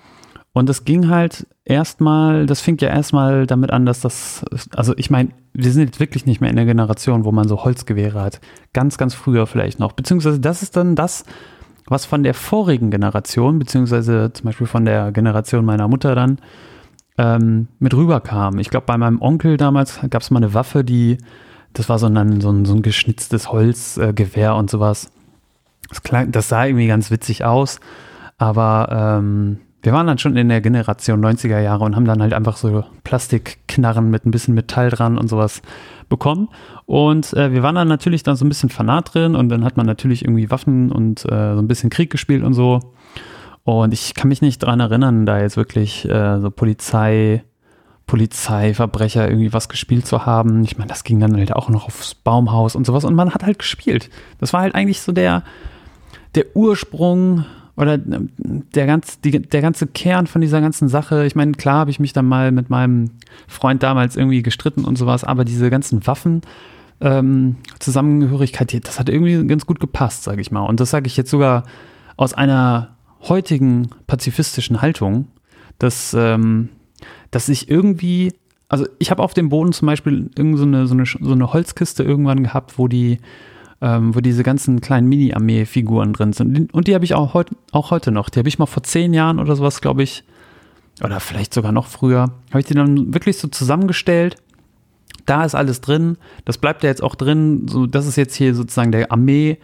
Und 0.52 0.70
es 0.70 0.84
ging 0.84 1.08
halt 1.08 1.46
erstmal, 1.64 2.46
das 2.46 2.62
fing 2.62 2.78
ja 2.78 2.88
erstmal 2.88 3.46
damit 3.46 3.70
an, 3.70 3.84
dass 3.84 4.00
das, 4.00 4.42
also 4.74 4.94
ich 4.96 5.10
meine, 5.10 5.30
wir 5.52 5.70
sind 5.70 5.84
jetzt 5.84 6.00
wirklich 6.00 6.24
nicht 6.24 6.40
mehr 6.40 6.48
in 6.48 6.56
der 6.56 6.64
Generation, 6.64 7.24
wo 7.24 7.32
man 7.32 7.46
so 7.46 7.64
Holzgewehre 7.64 8.20
hat. 8.22 8.40
Ganz, 8.72 8.96
ganz 8.96 9.14
früher 9.14 9.46
vielleicht 9.46 9.78
noch. 9.78 9.92
Beziehungsweise 9.92 10.40
das 10.40 10.62
ist 10.62 10.76
dann 10.76 10.94
das, 10.94 11.24
was 11.86 12.06
von 12.06 12.22
der 12.22 12.34
vorigen 12.34 12.90
Generation, 12.90 13.58
beziehungsweise 13.58 14.32
zum 14.32 14.46
Beispiel 14.46 14.66
von 14.66 14.84
der 14.84 15.12
Generation 15.12 15.64
meiner 15.64 15.88
Mutter 15.88 16.14
dann, 16.14 16.38
ähm, 17.18 17.68
mit 17.78 17.94
rüberkam. 17.94 18.58
Ich 18.58 18.70
glaube, 18.70 18.86
bei 18.86 18.96
meinem 18.96 19.20
Onkel 19.20 19.56
damals 19.56 20.00
gab 20.10 20.22
es 20.22 20.30
mal 20.30 20.38
eine 20.38 20.54
Waffe, 20.54 20.84
die, 20.84 21.18
das 21.72 21.88
war 21.88 21.98
so 21.98 22.06
ein, 22.06 22.40
so 22.40 22.50
ein, 22.50 22.64
so 22.64 22.74
ein 22.74 22.82
geschnitztes 22.82 23.50
Holzgewehr 23.50 24.50
äh, 24.50 24.54
und 24.54 24.70
sowas. 24.70 25.10
Das, 25.88 26.02
klang, 26.02 26.32
das 26.32 26.48
sah 26.48 26.66
irgendwie 26.66 26.88
ganz 26.88 27.10
witzig 27.10 27.44
aus, 27.44 27.80
aber 28.38 29.18
ähm, 29.20 29.58
wir 29.82 29.92
waren 29.92 30.08
dann 30.08 30.18
schon 30.18 30.36
in 30.36 30.48
der 30.48 30.60
Generation 30.60 31.24
90er 31.24 31.60
Jahre 31.60 31.84
und 31.84 31.94
haben 31.94 32.06
dann 32.06 32.20
halt 32.20 32.34
einfach 32.34 32.56
so 32.56 32.84
Plastikknarren 33.04 34.10
mit 34.10 34.26
ein 34.26 34.32
bisschen 34.32 34.54
Metall 34.54 34.90
dran 34.90 35.16
und 35.16 35.28
sowas 35.28 35.62
bekommen. 36.08 36.48
Und 36.86 37.32
äh, 37.34 37.52
wir 37.52 37.62
waren 37.62 37.76
dann 37.76 37.86
natürlich 37.86 38.24
dann 38.24 38.34
so 38.34 38.44
ein 38.44 38.48
bisschen 38.48 38.68
Fanat 38.68 39.14
drin 39.14 39.36
und 39.36 39.48
dann 39.48 39.64
hat 39.64 39.76
man 39.76 39.86
natürlich 39.86 40.24
irgendwie 40.24 40.50
Waffen 40.50 40.90
und 40.90 41.24
äh, 41.26 41.54
so 41.54 41.60
ein 41.60 41.68
bisschen 41.68 41.90
Krieg 41.90 42.10
gespielt 42.10 42.42
und 42.42 42.54
so. 42.54 42.80
Und 43.66 43.92
ich 43.92 44.14
kann 44.14 44.28
mich 44.28 44.42
nicht 44.42 44.62
daran 44.62 44.78
erinnern, 44.78 45.26
da 45.26 45.40
jetzt 45.40 45.56
wirklich 45.56 46.08
äh, 46.08 46.38
so 46.38 46.52
Polizei, 46.52 47.42
Polizeiverbrecher 48.06 49.28
irgendwie 49.28 49.52
was 49.52 49.68
gespielt 49.68 50.06
zu 50.06 50.24
haben. 50.24 50.62
Ich 50.62 50.78
meine, 50.78 50.88
das 50.88 51.02
ging 51.02 51.18
dann 51.18 51.36
halt 51.36 51.52
auch 51.52 51.68
noch 51.68 51.86
aufs 51.86 52.14
Baumhaus 52.14 52.76
und 52.76 52.86
sowas 52.86 53.04
und 53.04 53.16
man 53.16 53.34
hat 53.34 53.42
halt 53.42 53.58
gespielt. 53.58 54.08
Das 54.38 54.52
war 54.52 54.60
halt 54.60 54.76
eigentlich 54.76 55.00
so 55.00 55.10
der, 55.10 55.42
der 56.36 56.44
Ursprung 56.54 57.44
oder 57.76 57.98
der, 57.98 58.86
ganz, 58.86 59.20
die, 59.20 59.32
der 59.32 59.62
ganze 59.62 59.88
Kern 59.88 60.28
von 60.28 60.40
dieser 60.40 60.60
ganzen 60.60 60.88
Sache, 60.88 61.26
ich 61.26 61.34
meine, 61.34 61.50
klar 61.50 61.80
habe 61.80 61.90
ich 61.90 61.98
mich 61.98 62.12
dann 62.12 62.26
mal 62.26 62.52
mit 62.52 62.70
meinem 62.70 63.10
Freund 63.48 63.82
damals 63.82 64.14
irgendwie 64.14 64.44
gestritten 64.44 64.84
und 64.84 64.96
sowas, 64.96 65.24
aber 65.24 65.44
diese 65.44 65.70
ganzen 65.70 66.06
Waffen, 66.06 66.42
ähm, 67.00 67.56
Zusammengehörigkeit, 67.80 68.86
das 68.86 69.00
hat 69.00 69.08
irgendwie 69.08 69.44
ganz 69.48 69.66
gut 69.66 69.80
gepasst, 69.80 70.22
sage 70.22 70.40
ich 70.40 70.52
mal. 70.52 70.62
Und 70.62 70.78
das 70.78 70.90
sage 70.90 71.08
ich 71.08 71.16
jetzt 71.16 71.32
sogar 71.32 71.64
aus 72.16 72.32
einer 72.32 72.95
heutigen 73.22 73.90
pazifistischen 74.06 74.82
Haltung, 74.82 75.28
dass, 75.78 76.14
ähm, 76.14 76.68
dass 77.30 77.48
ich 77.48 77.70
irgendwie, 77.70 78.32
also 78.68 78.86
ich 78.98 79.10
habe 79.10 79.22
auf 79.22 79.34
dem 79.34 79.48
Boden 79.48 79.72
zum 79.72 79.86
Beispiel 79.86 80.30
irgend 80.36 80.58
so 80.58 80.64
eine, 80.64 80.86
so, 80.86 80.94
eine, 80.94 81.04
so 81.06 81.32
eine 81.32 81.52
Holzkiste 81.52 82.02
irgendwann 82.02 82.42
gehabt, 82.42 82.78
wo 82.78 82.88
die 82.88 83.18
ähm, 83.80 84.14
wo 84.14 84.20
diese 84.20 84.42
ganzen 84.42 84.80
kleinen 84.80 85.08
Mini-Armee-Figuren 85.08 86.12
drin 86.12 86.32
sind. 86.32 86.72
Und 86.72 86.88
die 86.88 86.94
habe 86.94 87.04
ich 87.04 87.14
auch, 87.14 87.34
heut, 87.34 87.50
auch 87.72 87.90
heute 87.90 88.10
noch. 88.10 88.30
Die 88.30 88.38
habe 88.38 88.48
ich 88.48 88.58
mal 88.58 88.66
vor 88.66 88.82
zehn 88.82 89.12
Jahren 89.12 89.38
oder 89.38 89.54
sowas, 89.54 89.80
glaube 89.80 90.02
ich, 90.02 90.24
oder 91.02 91.20
vielleicht 91.20 91.52
sogar 91.52 91.72
noch 91.72 91.86
früher, 91.86 92.30
habe 92.50 92.60
ich 92.60 92.64
die 92.64 92.74
dann 92.74 93.12
wirklich 93.12 93.36
so 93.36 93.48
zusammengestellt. 93.48 94.36
Da 95.26 95.44
ist 95.44 95.54
alles 95.54 95.80
drin. 95.80 96.16
Das 96.44 96.56
bleibt 96.56 96.84
ja 96.84 96.88
jetzt 96.88 97.02
auch 97.02 97.16
drin. 97.16 97.66
So, 97.68 97.86
das 97.86 98.06
ist 98.06 98.16
jetzt 98.16 98.34
hier 98.34 98.54
sozusagen 98.54 98.92
der 98.92 99.12
Armee. 99.12 99.58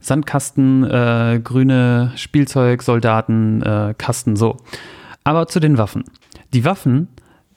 Sandkasten, 0.00 0.84
äh, 0.84 1.40
grüne 1.42 2.12
Spielzeug, 2.16 2.82
äh, 2.88 3.94
Kasten, 3.94 4.36
so. 4.36 4.56
Aber 5.24 5.46
zu 5.46 5.60
den 5.60 5.78
Waffen. 5.78 6.04
Die 6.52 6.64
Waffen 6.64 7.08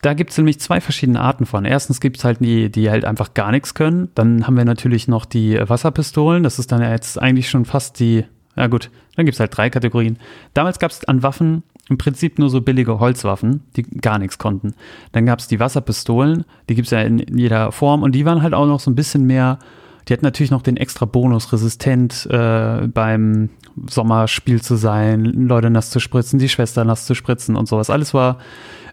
da 0.03 0.13
gibt 0.13 0.31
es 0.31 0.37
nämlich 0.37 0.59
zwei 0.59 0.81
verschiedene 0.81 1.21
Arten 1.21 1.45
von. 1.45 1.63
Erstens 1.63 2.01
gibt 2.01 2.17
es 2.17 2.25
halt 2.25 2.41
die, 2.41 2.69
die 2.69 2.89
halt 2.89 3.05
einfach 3.05 3.33
gar 3.33 3.51
nichts 3.51 3.73
können. 3.73 4.09
Dann 4.15 4.45
haben 4.45 4.57
wir 4.57 4.65
natürlich 4.65 5.07
noch 5.07 5.25
die 5.25 5.57
Wasserpistolen. 5.57 6.43
Das 6.43 6.59
ist 6.59 6.73
dann 6.73 6.81
jetzt 6.81 7.21
eigentlich 7.21 7.49
schon 7.49 7.63
fast 7.63 8.01
die, 8.01 8.25
ja 8.57 8.67
gut, 8.67 8.91
dann 9.15 9.25
gibt 9.25 9.35
es 9.35 9.39
halt 9.39 9.55
drei 9.55 9.69
Kategorien. 9.69 10.19
Damals 10.53 10.79
gab 10.79 10.91
es 10.91 11.05
an 11.05 11.23
Waffen 11.23 11.63
im 11.87 11.97
Prinzip 11.97 12.37
nur 12.37 12.49
so 12.49 12.59
billige 12.59 12.99
Holzwaffen, 12.99 13.61
die 13.77 13.83
gar 13.83 14.19
nichts 14.19 14.37
konnten. 14.37 14.73
Dann 15.13 15.25
gab 15.25 15.39
es 15.39 15.47
die 15.47 15.61
Wasserpistolen, 15.61 16.43
die 16.67 16.75
gibt 16.75 16.87
es 16.87 16.91
ja 16.91 16.99
in 17.01 17.19
jeder 17.37 17.71
Form 17.71 18.03
und 18.03 18.13
die 18.13 18.25
waren 18.25 18.41
halt 18.41 18.53
auch 18.53 18.65
noch 18.65 18.81
so 18.81 18.91
ein 18.91 18.95
bisschen 18.95 19.25
mehr, 19.25 19.57
die 20.07 20.13
hatten 20.13 20.25
natürlich 20.25 20.51
noch 20.51 20.61
den 20.61 20.77
extra 20.77 21.05
Bonus, 21.05 21.51
resistent 21.53 22.27
äh, 22.29 22.87
beim 22.87 23.49
Sommerspiel 23.89 24.61
zu 24.61 24.75
sein, 24.75 25.25
Leute 25.25 25.69
nass 25.69 25.89
zu 25.89 25.99
spritzen, 25.99 26.39
die 26.39 26.49
Schwester 26.49 26.83
nass 26.83 27.05
zu 27.05 27.15
spritzen 27.15 27.55
und 27.55 27.67
sowas. 27.67 27.89
Alles 27.89 28.13
war 28.13 28.37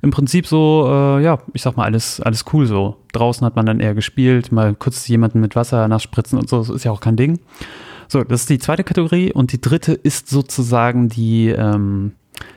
im 0.03 0.11
Prinzip 0.11 0.47
so, 0.47 0.87
äh, 0.89 1.23
ja, 1.23 1.39
ich 1.53 1.63
sag 1.63 1.77
mal, 1.77 1.85
alles, 1.85 2.21
alles 2.21 2.45
cool 2.53 2.67
so. 2.67 2.97
Draußen 3.13 3.45
hat 3.45 3.57
man 3.57 3.67
dann 3.67 3.81
eher 3.81 3.95
gespielt, 3.95 4.53
mal 4.53 4.75
kurz 4.75 5.09
jemanden 5.09 5.41
mit 5.41 5.57
Wasser 5.57 5.87
nass 5.89 6.03
spritzen 6.03 6.39
und 6.39 6.49
so, 6.49 6.59
das 6.59 6.71
ist 6.71 6.85
ja 6.85 6.93
auch 6.93 7.01
kein 7.01 7.17
Ding. 7.17 7.41
So, 8.09 8.25
das 8.25 8.43
ist 8.43 8.51
die 8.51 8.59
zweite 8.59 8.83
Kategorie 8.83 9.33
und 9.33 9.53
die 9.53 9.61
dritte 9.61 9.93
ist 9.93 10.29
sozusagen 10.29 11.09
die, 11.09 11.49
ähm, 11.49 12.13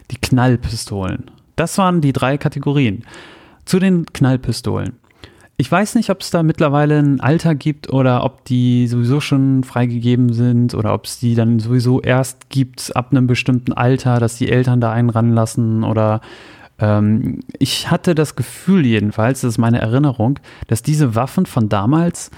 die 0.10 0.18
Knallpistolen. 0.18 1.30
Das 1.56 1.78
waren 1.78 2.02
die 2.02 2.14
drei 2.14 2.38
Kategorien. 2.38 3.06
Zu 3.66 3.80
den 3.80 4.06
Knallpistolen. 4.08 4.94
Ich 5.56 5.72
weiß 5.72 5.96
nicht, 5.96 6.10
ob 6.10 6.22
es 6.22 6.32
da 6.32 6.42
mittlerweile 6.42 6.98
ein 6.98 7.20
Alter 7.20 7.54
gibt 7.54 7.94
oder 7.94 8.24
ob 8.24 8.44
die 8.46 8.88
sowieso 8.88 9.20
schon 9.20 9.64
freigegeben 9.64 10.34
sind 10.34 10.74
oder 10.74 10.94
ob 10.94 11.06
es 11.06 11.20
die 11.20 11.36
dann 11.36 11.60
sowieso 11.60 12.02
erst 12.02 12.50
gibt 12.50 12.96
ab 12.96 13.10
einem 13.12 13.28
bestimmten 13.28 13.72
Alter, 13.72 14.20
dass 14.20 14.38
die 14.38 14.50
Eltern 14.50 14.82
da 14.82 14.92
einen 14.92 15.12
ranlassen 15.12 15.84
oder 15.84 16.22
ähm, 16.80 17.42
ich 17.60 17.92
hatte 17.92 18.16
das 18.16 18.36
Gefühl 18.36 18.86
jedenfalls, 18.86 19.42
das 19.42 19.54
ist 19.54 19.58
meine 19.60 19.80
Erinnerung, 19.80 20.40
dass 20.68 20.82
diese 20.82 21.14
Waffen 21.14 21.46
von 21.46 21.70
damals 21.70 22.32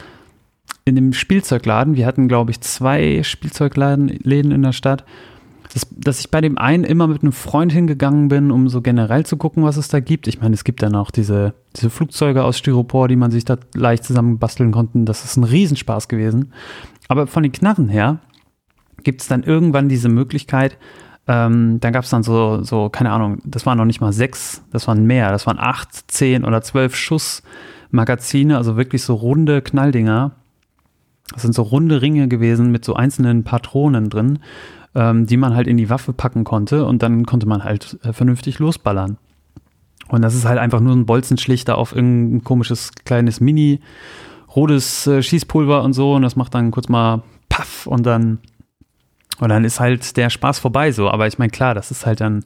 in 0.83 0.95
dem 0.95 1.13
Spielzeugladen, 1.13 1.95
wir 1.95 2.05
hatten 2.05 2.27
glaube 2.27 2.51
ich 2.51 2.59
zwei 2.59 3.23
Spielzeugläden 3.23 4.51
in 4.51 4.61
der 4.61 4.73
Stadt, 4.73 5.05
dass, 5.73 5.87
dass 5.91 6.19
ich 6.19 6.31
bei 6.31 6.41
dem 6.41 6.57
einen 6.57 6.83
immer 6.83 7.07
mit 7.07 7.21
einem 7.21 7.31
Freund 7.31 7.71
hingegangen 7.71 8.27
bin, 8.27 8.51
um 8.51 8.69
so 8.69 8.81
generell 8.81 9.25
zu 9.25 9.37
gucken, 9.37 9.63
was 9.63 9.77
es 9.77 9.87
da 9.87 9.99
gibt. 9.99 10.27
Ich 10.27 10.41
meine, 10.41 10.53
es 10.53 10.63
gibt 10.63 10.81
dann 10.81 10.95
auch 10.95 11.11
diese, 11.11 11.53
diese 11.75 11.89
Flugzeuge 11.89 12.43
aus 12.43 12.57
Styropor, 12.57 13.07
die 13.07 13.15
man 13.15 13.31
sich 13.31 13.45
da 13.45 13.57
leicht 13.73 14.03
zusammenbasteln 14.03 14.71
konnte. 14.71 15.03
Das 15.03 15.25
ist 15.25 15.37
ein 15.37 15.43
Riesenspaß 15.43 16.07
gewesen. 16.07 16.53
Aber 17.07 17.27
von 17.27 17.43
den 17.43 17.51
Knarren 17.51 17.89
her 17.89 18.19
gibt 19.03 19.21
es 19.21 19.27
dann 19.27 19.43
irgendwann 19.43 19.89
diese 19.89 20.09
Möglichkeit, 20.09 20.77
ähm, 21.27 21.79
dann 21.79 21.93
gab 21.93 22.03
es 22.03 22.09
dann 22.11 22.23
so, 22.23 22.61
so, 22.63 22.89
keine 22.89 23.11
Ahnung, 23.11 23.39
das 23.43 23.65
waren 23.65 23.77
noch 23.77 23.85
nicht 23.85 24.01
mal 24.01 24.13
sechs, 24.13 24.63
das 24.71 24.87
waren 24.87 25.05
mehr, 25.05 25.31
das 25.31 25.47
waren 25.47 25.57
acht, 25.59 26.11
zehn 26.11 26.45
oder 26.45 26.61
zwölf 26.61 26.95
Schussmagazine, 26.95 28.57
also 28.57 28.77
wirklich 28.77 29.03
so 29.03 29.15
runde 29.15 29.61
Knalldinger. 29.61 30.31
Das 31.35 31.43
sind 31.43 31.53
so 31.53 31.61
runde 31.61 32.01
Ringe 32.01 32.27
gewesen 32.27 32.71
mit 32.71 32.83
so 32.83 32.95
einzelnen 32.95 33.43
Patronen 33.43 34.09
drin, 34.09 34.39
ähm, 34.95 35.27
die 35.27 35.37
man 35.37 35.53
halt 35.53 35.67
in 35.67 35.77
die 35.77 35.89
Waffe 35.89 36.13
packen 36.13 36.43
konnte 36.43 36.85
und 36.85 37.03
dann 37.03 37.25
konnte 37.25 37.47
man 37.47 37.63
halt 37.63 37.99
äh, 38.03 38.11
vernünftig 38.11 38.57
losballern. 38.57 39.17
Und 40.07 40.21
das 40.21 40.33
ist 40.33 40.45
halt 40.45 40.59
einfach 40.59 40.79
nur 40.79 40.95
ein 40.95 41.05
Bolzenschlichter 41.05 41.77
auf 41.77 41.95
irgendein 41.95 42.43
komisches 42.43 42.91
kleines 43.05 43.39
Mini, 43.39 43.81
rotes 44.55 45.05
äh, 45.05 45.21
Schießpulver 45.21 45.83
und 45.83 45.93
so 45.93 46.15
und 46.15 46.23
das 46.23 46.35
macht 46.35 46.55
dann 46.55 46.71
kurz 46.71 46.89
mal 46.89 47.21
Paff 47.49 47.85
und 47.85 48.05
dann 48.05 48.39
und 49.39 49.49
dann 49.49 49.65
ist 49.65 49.79
halt 49.79 50.17
der 50.17 50.29
Spaß 50.29 50.59
vorbei 50.59 50.91
so. 50.91 51.09
Aber 51.09 51.27
ich 51.27 51.37
meine, 51.37 51.51
klar, 51.51 51.73
das 51.73 51.91
ist 51.91 52.05
halt 52.05 52.21
dann, 52.21 52.43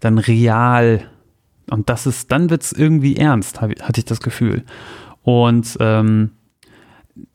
dann 0.00 0.18
real. 0.18 1.02
Und 1.70 1.88
das 1.88 2.06
ist, 2.06 2.32
dann 2.32 2.50
wird 2.50 2.62
es 2.62 2.72
irgendwie 2.72 3.16
ernst, 3.16 3.60
hab, 3.60 3.70
hatte 3.82 4.00
ich 4.00 4.06
das 4.06 4.20
Gefühl. 4.20 4.64
Und 5.22 5.76
ähm, 5.80 6.30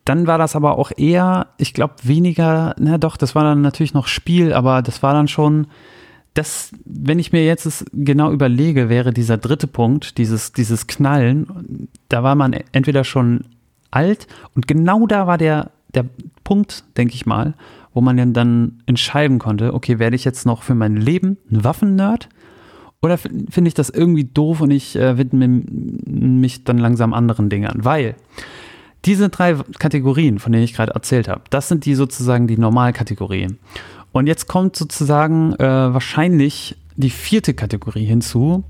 dann 0.04 0.28
war 0.28 0.38
das 0.38 0.56
aber 0.56 0.78
auch 0.78 0.92
eher, 0.96 1.48
ich 1.58 1.74
glaube, 1.74 1.96
weniger, 2.04 2.76
na 2.80 2.98
doch, 2.98 3.18
das 3.18 3.36
war 3.36 3.44
dann 3.44 3.62
natürlich 3.62 3.94
noch 3.94 4.08
Spiel, 4.08 4.54
aber 4.54 4.82
das 4.82 5.04
war 5.04 5.14
dann 5.14 5.28
schon, 5.28 5.68
das, 6.34 6.72
wenn 6.86 7.20
ich 7.20 7.32
mir 7.32 7.46
jetzt 7.46 7.66
es 7.66 7.86
genau 7.94 8.32
überlege, 8.32 8.90
wäre 8.90 9.14
dieser 9.14 9.38
dritte 9.38 9.68
Punkt, 9.68 10.18
dieses, 10.18 10.52
dieses 10.52 10.88
Knallen, 10.88 11.88
da 12.10 12.24
war 12.24 12.36
man 12.36 12.54
entweder 12.72 13.04
schon 13.04 13.46
alt 13.92 14.28
und 14.54 14.68
genau 14.68 15.08
da 15.08 15.28
war 15.28 15.38
der, 15.38 15.72
der 15.94 16.06
Punkt, 16.44 16.84
denke 16.98 17.16
ich 17.16 17.26
mal, 17.26 17.54
wo 17.94 18.02
man 18.02 18.34
dann 18.34 18.84
entscheiden 18.86 19.40
konnte, 19.40 19.74
okay, 19.74 20.00
werde 20.00 20.18
ich 20.18 20.26
jetzt 20.26 20.46
noch 20.46 20.64
für 20.64 20.76
mein 20.76 20.98
Leben 20.98 21.38
ein 21.50 21.64
Waffennerd 21.64 22.28
oder 23.02 23.18
finde 23.18 23.68
ich 23.68 23.74
das 23.74 23.90
irgendwie 23.90 24.26
doof 24.26 24.62
und 24.62 24.72
ich 24.72 24.96
äh, 24.98 25.18
widme 25.18 25.48
mich 25.48 26.64
dann 26.66 26.78
langsam 26.78 27.14
anderen 27.14 27.50
Dingen, 27.50 27.72
weil 27.78 28.16
diese 29.06 29.30
drei 29.30 29.56
Kategorien, 29.80 30.40
von 30.40 30.52
denen 30.52 30.64
ich 30.64 30.74
gerade 30.74 30.94
erzählt 30.94 31.28
habe, 31.28 31.42
das 31.50 31.68
sind 31.68 31.86
die 31.86 31.96
sozusagen 31.96 32.48
die 32.48 32.58
Normalkategorien. 32.58 33.60
Und 34.12 34.28
jetzt 34.28 34.48
kommt 34.48 34.76
sozusagen 34.76 35.54
äh, 35.54 35.64
wahrscheinlich 35.94 36.78
die 36.96 37.10
vierte 37.10 37.54
Kategorie 37.54 38.06
hinzu. 38.06 38.64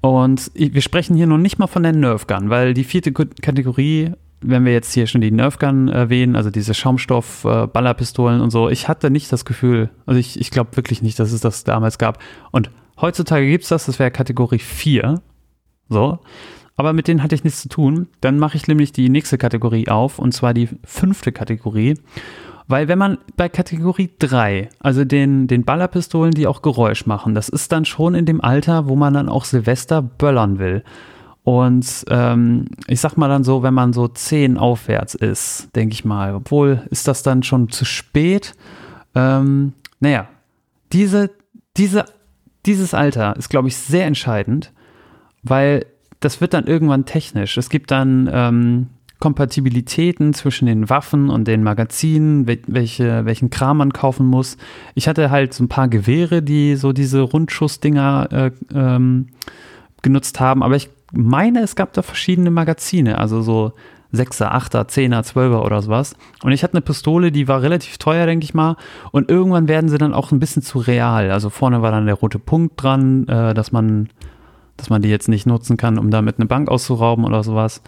Und 0.00 0.50
wir 0.54 0.80
sprechen 0.80 1.14
hier 1.14 1.26
noch 1.26 1.38
nicht 1.38 1.58
mal 1.58 1.66
von 1.66 1.82
der 1.82 1.92
Nerf 1.92 2.26
Gun, 2.26 2.48
weil 2.48 2.72
die 2.72 2.84
vierte 2.84 3.12
Kategorie, 3.12 4.12
wenn 4.40 4.64
wir 4.64 4.72
jetzt 4.72 4.94
hier 4.94 5.06
schon 5.06 5.20
die 5.20 5.30
Nerf 5.30 5.58
Gun 5.58 5.88
erwähnen, 5.88 6.36
also 6.36 6.50
diese 6.50 6.72
Schaumstoff-Ballerpistolen 6.72 8.40
äh, 8.40 8.42
und 8.42 8.50
so, 8.50 8.70
ich 8.70 8.88
hatte 8.88 9.10
nicht 9.10 9.30
das 9.30 9.44
Gefühl, 9.44 9.90
also 10.06 10.18
ich, 10.18 10.40
ich 10.40 10.50
glaube 10.50 10.74
wirklich 10.76 11.02
nicht, 11.02 11.18
dass 11.18 11.32
es 11.32 11.42
das 11.42 11.64
damals 11.64 11.98
gab. 11.98 12.18
Und 12.50 12.70
heutzutage 12.98 13.46
gibt 13.46 13.64
es 13.64 13.68
das, 13.68 13.84
das 13.84 13.98
wäre 13.98 14.10
Kategorie 14.10 14.58
4. 14.58 15.20
So 15.90 16.18
aber 16.76 16.92
mit 16.92 17.08
denen 17.08 17.22
hatte 17.22 17.34
ich 17.34 17.44
nichts 17.44 17.62
zu 17.62 17.68
tun. 17.68 18.08
Dann 18.20 18.38
mache 18.38 18.56
ich 18.56 18.66
nämlich 18.66 18.92
die 18.92 19.08
nächste 19.08 19.38
Kategorie 19.38 19.88
auf, 19.88 20.18
und 20.18 20.32
zwar 20.32 20.54
die 20.54 20.68
fünfte 20.84 21.32
Kategorie. 21.32 21.94
Weil 22.68 22.86
wenn 22.86 22.98
man 22.98 23.18
bei 23.36 23.48
Kategorie 23.48 24.10
3, 24.20 24.68
also 24.78 25.04
den, 25.04 25.48
den 25.48 25.64
Ballerpistolen, 25.64 26.32
die 26.32 26.46
auch 26.46 26.62
Geräusch 26.62 27.04
machen, 27.04 27.34
das 27.34 27.48
ist 27.48 27.72
dann 27.72 27.84
schon 27.84 28.14
in 28.14 28.26
dem 28.26 28.40
Alter, 28.40 28.86
wo 28.86 28.94
man 28.94 29.12
dann 29.12 29.28
auch 29.28 29.44
Silvester 29.44 30.02
böllern 30.02 30.60
will. 30.60 30.84
Und 31.42 32.04
ähm, 32.10 32.66
ich 32.86 33.00
sag 33.00 33.16
mal 33.16 33.28
dann 33.28 33.42
so, 33.42 33.64
wenn 33.64 33.74
man 33.74 33.92
so 33.92 34.06
10 34.06 34.56
aufwärts 34.56 35.16
ist, 35.16 35.74
denke 35.74 35.94
ich 35.94 36.04
mal, 36.04 36.34
obwohl 36.34 36.86
ist 36.90 37.08
das 37.08 37.24
dann 37.24 37.42
schon 37.42 37.70
zu 37.70 37.84
spät. 37.84 38.54
Ähm, 39.16 39.72
naja, 39.98 40.28
diese, 40.92 41.30
diese, 41.76 42.04
dieses 42.66 42.94
Alter 42.94 43.36
ist, 43.36 43.48
glaube 43.48 43.66
ich, 43.66 43.76
sehr 43.76 44.06
entscheidend, 44.06 44.72
weil 45.42 45.86
das 46.20 46.40
wird 46.40 46.54
dann 46.54 46.66
irgendwann 46.66 47.06
technisch. 47.06 47.56
Es 47.56 47.70
gibt 47.70 47.90
dann 47.90 48.30
ähm, 48.32 48.86
Kompatibilitäten 49.20 50.32
zwischen 50.32 50.66
den 50.66 50.88
Waffen 50.88 51.28
und 51.28 51.46
den 51.46 51.62
Magazinen, 51.62 52.46
welche, 52.46 53.24
welchen 53.26 53.50
Kram 53.50 53.78
man 53.78 53.92
kaufen 53.92 54.26
muss. 54.26 54.56
Ich 54.94 55.08
hatte 55.08 55.30
halt 55.30 55.52
so 55.52 55.64
ein 55.64 55.68
paar 55.68 55.88
Gewehre, 55.88 56.42
die 56.42 56.76
so 56.76 56.92
diese 56.92 57.20
Rundschussdinger 57.20 58.28
äh, 58.32 58.50
ähm, 58.74 59.28
genutzt 60.02 60.40
haben, 60.40 60.62
aber 60.62 60.76
ich 60.76 60.88
meine, 61.12 61.60
es 61.60 61.76
gab 61.76 61.92
da 61.92 62.02
verschiedene 62.02 62.50
Magazine, 62.50 63.18
also 63.18 63.42
so 63.42 63.72
6er, 64.14 64.52
8er, 64.52 64.88
10er, 64.88 65.22
12er 65.22 65.62
oder 65.62 65.82
sowas. 65.82 66.16
Und 66.42 66.52
ich 66.52 66.62
hatte 66.62 66.74
eine 66.74 66.80
Pistole, 66.80 67.30
die 67.30 67.46
war 67.46 67.62
relativ 67.62 67.98
teuer, 67.98 68.26
denke 68.26 68.44
ich 68.44 68.54
mal. 68.54 68.76
Und 69.12 69.30
irgendwann 69.30 69.68
werden 69.68 69.88
sie 69.88 69.98
dann 69.98 70.14
auch 70.14 70.32
ein 70.32 70.40
bisschen 70.40 70.62
zu 70.62 70.78
real. 70.78 71.30
Also 71.30 71.50
vorne 71.50 71.82
war 71.82 71.90
dann 71.90 72.06
der 72.06 72.16
rote 72.16 72.38
Punkt 72.38 72.82
dran, 72.82 73.28
äh, 73.28 73.54
dass 73.54 73.70
man 73.70 74.08
dass 74.80 74.90
man 74.90 75.02
die 75.02 75.08
jetzt 75.08 75.28
nicht 75.28 75.46
nutzen 75.46 75.76
kann, 75.76 75.98
um 75.98 76.10
damit 76.10 76.38
eine 76.38 76.46
Bank 76.46 76.68
auszurauben 76.68 77.24
oder 77.24 77.44
sowas. 77.44 77.82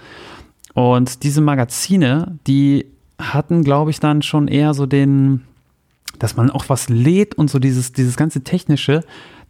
Und 0.74 1.22
diese 1.22 1.40
Magazine, 1.40 2.38
die 2.46 2.86
hatten, 3.18 3.64
glaube 3.64 3.90
ich, 3.90 4.00
dann 4.00 4.22
schon 4.22 4.46
eher 4.46 4.74
so 4.74 4.86
den, 4.86 5.42
dass 6.18 6.36
man 6.36 6.50
auch 6.50 6.68
was 6.68 6.88
lädt 6.88 7.34
und 7.34 7.50
so 7.50 7.58
dieses, 7.58 7.92
dieses 7.92 8.16
ganze 8.16 8.42
Technische, 8.42 9.02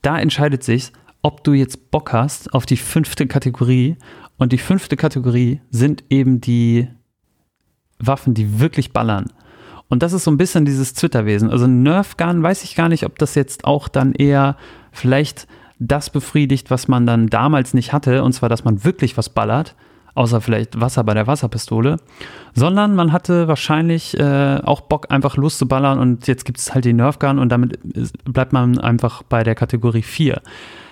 da 0.02 0.18
entscheidet 0.18 0.62
sich, 0.62 0.92
ob 1.22 1.44
du 1.44 1.52
jetzt 1.52 1.90
Bock 1.90 2.12
hast 2.12 2.52
auf 2.54 2.66
die 2.66 2.76
fünfte 2.76 3.26
Kategorie. 3.26 3.96
Und 4.38 4.52
die 4.52 4.58
fünfte 4.58 4.96
Kategorie 4.96 5.60
sind 5.70 6.04
eben 6.10 6.40
die 6.40 6.88
Waffen, 7.98 8.34
die 8.34 8.60
wirklich 8.60 8.92
ballern. 8.92 9.32
Und 9.88 10.02
das 10.02 10.12
ist 10.12 10.24
so 10.24 10.30
ein 10.30 10.38
bisschen 10.38 10.64
dieses 10.64 10.94
Zwitterwesen. 10.94 11.50
Also 11.50 11.66
Nerf 11.66 12.16
Gun 12.16 12.42
weiß 12.42 12.64
ich 12.64 12.74
gar 12.74 12.88
nicht, 12.88 13.04
ob 13.04 13.18
das 13.18 13.34
jetzt 13.34 13.64
auch 13.64 13.88
dann 13.88 14.12
eher 14.12 14.56
vielleicht 14.90 15.46
das 15.86 16.10
befriedigt, 16.10 16.70
was 16.70 16.88
man 16.88 17.06
dann 17.06 17.28
damals 17.28 17.74
nicht 17.74 17.92
hatte, 17.92 18.22
und 18.22 18.32
zwar, 18.32 18.48
dass 18.48 18.64
man 18.64 18.84
wirklich 18.84 19.16
was 19.16 19.28
ballert, 19.28 19.74
außer 20.14 20.40
vielleicht 20.40 20.80
Wasser 20.80 21.04
bei 21.04 21.14
der 21.14 21.26
Wasserpistole, 21.26 21.96
sondern 22.54 22.94
man 22.94 23.12
hatte 23.12 23.48
wahrscheinlich 23.48 24.18
äh, 24.18 24.60
auch 24.62 24.82
Bock, 24.82 25.10
einfach 25.10 25.36
loszuballern 25.36 25.98
und 25.98 26.26
jetzt 26.26 26.44
gibt 26.44 26.58
es 26.58 26.74
halt 26.74 26.84
die 26.84 26.92
Nerfgun 26.92 27.38
und 27.38 27.48
damit 27.48 27.78
bleibt 28.24 28.52
man 28.52 28.78
einfach 28.78 29.22
bei 29.22 29.42
der 29.42 29.54
Kategorie 29.54 30.02
4. 30.02 30.40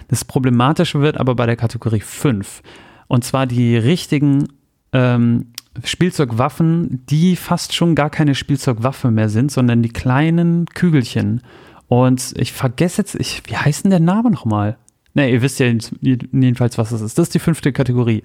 Das 0.09 0.25
Problematische 0.25 1.01
wird 1.01 1.19
aber 1.19 1.35
bei 1.35 1.47
der 1.47 1.57
Kategorie 1.57 2.01
5. 2.01 2.63
Und 3.07 3.25
zwar 3.25 3.47
die 3.47 3.77
richtigen 3.77 4.49
ähm, 4.93 5.47
Spielzeugwaffen, 5.85 7.05
die 7.07 7.37
fast 7.37 7.75
schon 7.75 7.95
gar 7.95 8.11
keine 8.11 8.35
Spielzeugwaffe 8.35 9.11
mehr 9.11 9.29
sind, 9.29 9.53
sondern 9.53 9.83
die 9.83 9.89
kleinen 9.91 10.67
Kügelchen. 10.67 11.43
Und 11.91 12.35
ich 12.37 12.53
vergesse 12.53 13.03
jetzt, 13.03 13.17
ich, 13.17 13.43
wie 13.47 13.57
heißt 13.57 13.83
denn 13.83 13.91
der 13.91 13.99
Name 13.99 14.31
nochmal? 14.31 14.79
Ne, 15.13 15.29
ihr 15.29 15.43
wisst 15.43 15.59
ja 15.59 15.67
jedenfalls, 15.67 16.79
was 16.79 16.91
das 16.91 17.01
ist. 17.01 17.19
Das 17.19 17.25
ist 17.25 17.35
die 17.35 17.41
fünfte 17.41 17.73
Kategorie. 17.73 18.23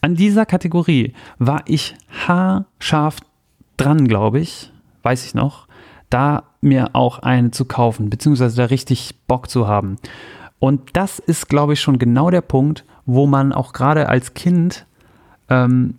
An 0.00 0.14
dieser 0.14 0.46
Kategorie 0.46 1.12
war 1.40 1.64
ich 1.66 1.96
haarscharf 2.28 3.16
dran, 3.76 4.06
glaube 4.06 4.38
ich, 4.38 4.70
weiß 5.02 5.26
ich 5.26 5.34
noch, 5.34 5.66
da 6.10 6.44
mir 6.60 6.90
auch 6.92 7.18
eine 7.18 7.50
zu 7.50 7.64
kaufen, 7.64 8.08
beziehungsweise 8.08 8.56
da 8.56 8.66
richtig 8.66 9.16
Bock 9.26 9.50
zu 9.50 9.66
haben. 9.66 9.96
Und 10.60 10.90
das 10.92 11.18
ist, 11.18 11.48
glaube 11.48 11.72
ich, 11.72 11.80
schon 11.80 11.98
genau 11.98 12.30
der 12.30 12.40
Punkt, 12.40 12.84
wo 13.04 13.26
man 13.26 13.52
auch 13.52 13.72
gerade 13.72 14.08
als 14.08 14.34
Kind 14.34 14.86
ähm, 15.48 15.94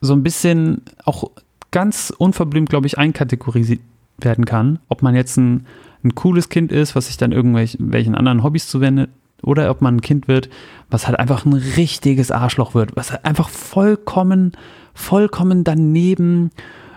so 0.00 0.12
ein 0.12 0.22
bisschen 0.22 0.82
auch 1.04 1.32
ganz 1.72 2.14
unverblümt, 2.16 2.70
glaube 2.70 2.86
ich, 2.86 2.96
einkategorisiert 2.96 3.80
werden 4.18 4.44
kann. 4.44 4.78
Ob 4.88 5.02
man 5.02 5.16
jetzt 5.16 5.36
ein 5.36 5.66
ein 6.04 6.14
cooles 6.14 6.48
Kind 6.48 6.72
ist, 6.72 6.94
was 6.94 7.06
sich 7.06 7.16
dann 7.16 7.32
irgendwelchen 7.32 8.14
anderen 8.14 8.42
Hobbys 8.42 8.68
zuwendet, 8.68 9.10
oder 9.42 9.70
ob 9.70 9.80
man 9.82 9.96
ein 9.96 10.00
Kind 10.00 10.28
wird, 10.28 10.48
was 10.90 11.06
halt 11.06 11.18
einfach 11.18 11.44
ein 11.44 11.52
richtiges 11.52 12.30
Arschloch 12.30 12.74
wird, 12.74 12.96
was 12.96 13.12
halt 13.12 13.24
einfach 13.24 13.48
vollkommen, 13.48 14.52
vollkommen 14.94 15.64
daneben 15.64 16.50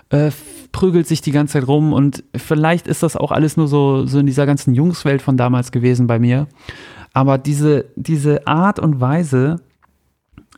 äh, 0.10 0.32
prügelt 0.72 1.08
sich 1.08 1.22
die 1.22 1.32
ganze 1.32 1.54
Zeit 1.54 1.68
rum 1.68 1.94
und 1.94 2.24
vielleicht 2.36 2.88
ist 2.88 3.04
das 3.04 3.16
auch 3.16 3.32
alles 3.32 3.58
nur 3.58 3.68
so, 3.68 4.06
so 4.06 4.20
in 4.20 4.26
dieser 4.26 4.46
ganzen 4.46 4.74
Jungswelt 4.74 5.22
von 5.22 5.38
damals 5.38 5.72
gewesen 5.72 6.08
bei 6.08 6.20
mir. 6.20 6.48
Aber 7.14 7.38
diese, 7.38 7.86
diese 7.96 8.48
Art 8.48 8.80
und 8.80 9.02
Weise, 9.02 9.58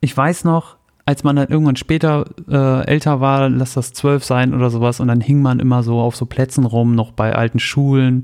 ich 0.01 0.15
weiß 0.15 0.43
noch, 0.43 0.77
als 1.05 1.23
man 1.23 1.35
dann 1.35 1.49
irgendwann 1.49 1.75
später 1.75 2.25
äh, 2.49 2.85
älter 2.85 3.19
war, 3.19 3.49
lass 3.49 3.73
das 3.73 3.93
zwölf 3.93 4.23
sein 4.23 4.53
oder 4.53 4.69
sowas, 4.69 4.99
und 4.99 5.07
dann 5.09 5.21
hing 5.21 5.41
man 5.41 5.59
immer 5.59 5.83
so 5.83 5.99
auf 5.99 6.15
so 6.15 6.25
Plätzen 6.25 6.65
rum, 6.65 6.95
noch 6.95 7.11
bei 7.11 7.35
alten 7.35 7.59
Schulen, 7.59 8.23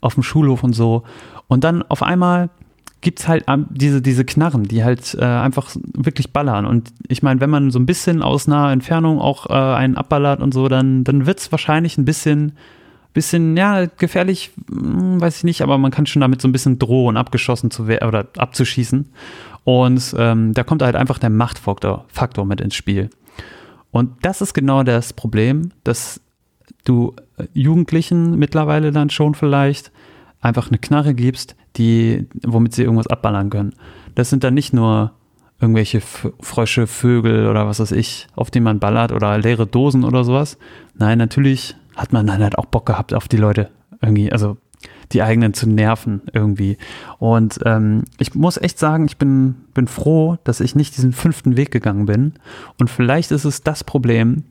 auf 0.00 0.14
dem 0.14 0.22
Schulhof 0.22 0.62
und 0.62 0.74
so. 0.74 1.04
Und 1.48 1.64
dann 1.64 1.82
auf 1.82 2.02
einmal 2.02 2.50
gibt 3.00 3.20
es 3.20 3.28
halt 3.28 3.44
diese, 3.70 4.02
diese 4.02 4.24
Knarren, 4.24 4.64
die 4.64 4.82
halt 4.84 5.16
äh, 5.18 5.24
einfach 5.24 5.70
wirklich 5.94 6.32
ballern. 6.32 6.66
Und 6.66 6.92
ich 7.06 7.22
meine, 7.22 7.40
wenn 7.40 7.50
man 7.50 7.70
so 7.70 7.78
ein 7.78 7.86
bisschen 7.86 8.22
aus 8.22 8.46
naher 8.48 8.72
Entfernung 8.72 9.20
auch 9.20 9.48
äh, 9.48 9.52
einen 9.52 9.96
abballert 9.96 10.40
und 10.40 10.52
so, 10.52 10.68
dann, 10.68 11.04
dann 11.04 11.24
wird 11.24 11.38
es 11.38 11.52
wahrscheinlich 11.52 11.96
ein 11.96 12.04
bisschen, 12.04 12.52
bisschen, 13.14 13.56
ja, 13.56 13.86
gefährlich, 13.86 14.50
hm, 14.68 15.20
weiß 15.20 15.38
ich 15.38 15.44
nicht, 15.44 15.62
aber 15.62 15.78
man 15.78 15.92
kann 15.92 16.06
schon 16.06 16.20
damit 16.20 16.42
so 16.42 16.48
ein 16.48 16.52
bisschen 16.52 16.78
drohen, 16.78 17.16
abgeschossen 17.16 17.70
zu 17.70 17.86
werden 17.86 18.08
oder 18.08 18.26
abzuschießen. 18.36 19.06
Und 19.68 20.14
ähm, 20.16 20.54
da 20.54 20.64
kommt 20.64 20.80
halt 20.80 20.96
einfach 20.96 21.18
der 21.18 21.28
Machtfaktor 21.28 22.06
Faktor 22.08 22.46
mit 22.46 22.62
ins 22.62 22.74
Spiel. 22.74 23.10
Und 23.90 24.12
das 24.22 24.40
ist 24.40 24.54
genau 24.54 24.82
das 24.82 25.12
Problem, 25.12 25.72
dass 25.84 26.22
du 26.86 27.14
äh, 27.36 27.44
Jugendlichen 27.52 28.38
mittlerweile 28.38 28.92
dann 28.92 29.10
schon 29.10 29.34
vielleicht 29.34 29.92
einfach 30.40 30.68
eine 30.68 30.78
Knarre 30.78 31.12
gibst, 31.12 31.54
die, 31.76 32.28
womit 32.46 32.74
sie 32.74 32.82
irgendwas 32.82 33.08
abballern 33.08 33.50
können. 33.50 33.74
Das 34.14 34.30
sind 34.30 34.42
dann 34.42 34.54
nicht 34.54 34.72
nur 34.72 35.12
irgendwelche 35.60 36.00
Frösche, 36.00 36.86
Vögel 36.86 37.46
oder 37.46 37.66
was 37.66 37.78
weiß 37.78 37.92
ich, 37.92 38.26
auf 38.34 38.50
die 38.50 38.60
man 38.60 38.78
ballert 38.78 39.12
oder 39.12 39.36
leere 39.36 39.66
Dosen 39.66 40.02
oder 40.02 40.24
sowas. 40.24 40.56
Nein, 40.94 41.18
natürlich 41.18 41.76
hat 41.94 42.14
man 42.14 42.26
dann 42.26 42.42
halt 42.42 42.56
auch 42.56 42.64
Bock 42.64 42.86
gehabt 42.86 43.12
auf 43.12 43.28
die 43.28 43.36
Leute 43.36 43.68
irgendwie. 44.00 44.32
Also 44.32 44.56
die 45.12 45.22
eigenen 45.22 45.54
zu 45.54 45.68
nerven 45.68 46.22
irgendwie. 46.32 46.76
Und 47.18 47.60
ähm, 47.64 48.04
ich 48.18 48.34
muss 48.34 48.56
echt 48.58 48.78
sagen, 48.78 49.06
ich 49.06 49.16
bin, 49.16 49.56
bin 49.74 49.88
froh, 49.88 50.36
dass 50.44 50.60
ich 50.60 50.74
nicht 50.74 50.96
diesen 50.96 51.12
fünften 51.12 51.56
Weg 51.56 51.70
gegangen 51.70 52.06
bin. 52.06 52.34
Und 52.78 52.90
vielleicht 52.90 53.30
ist 53.30 53.44
es 53.44 53.62
das 53.62 53.84
Problem, 53.84 54.44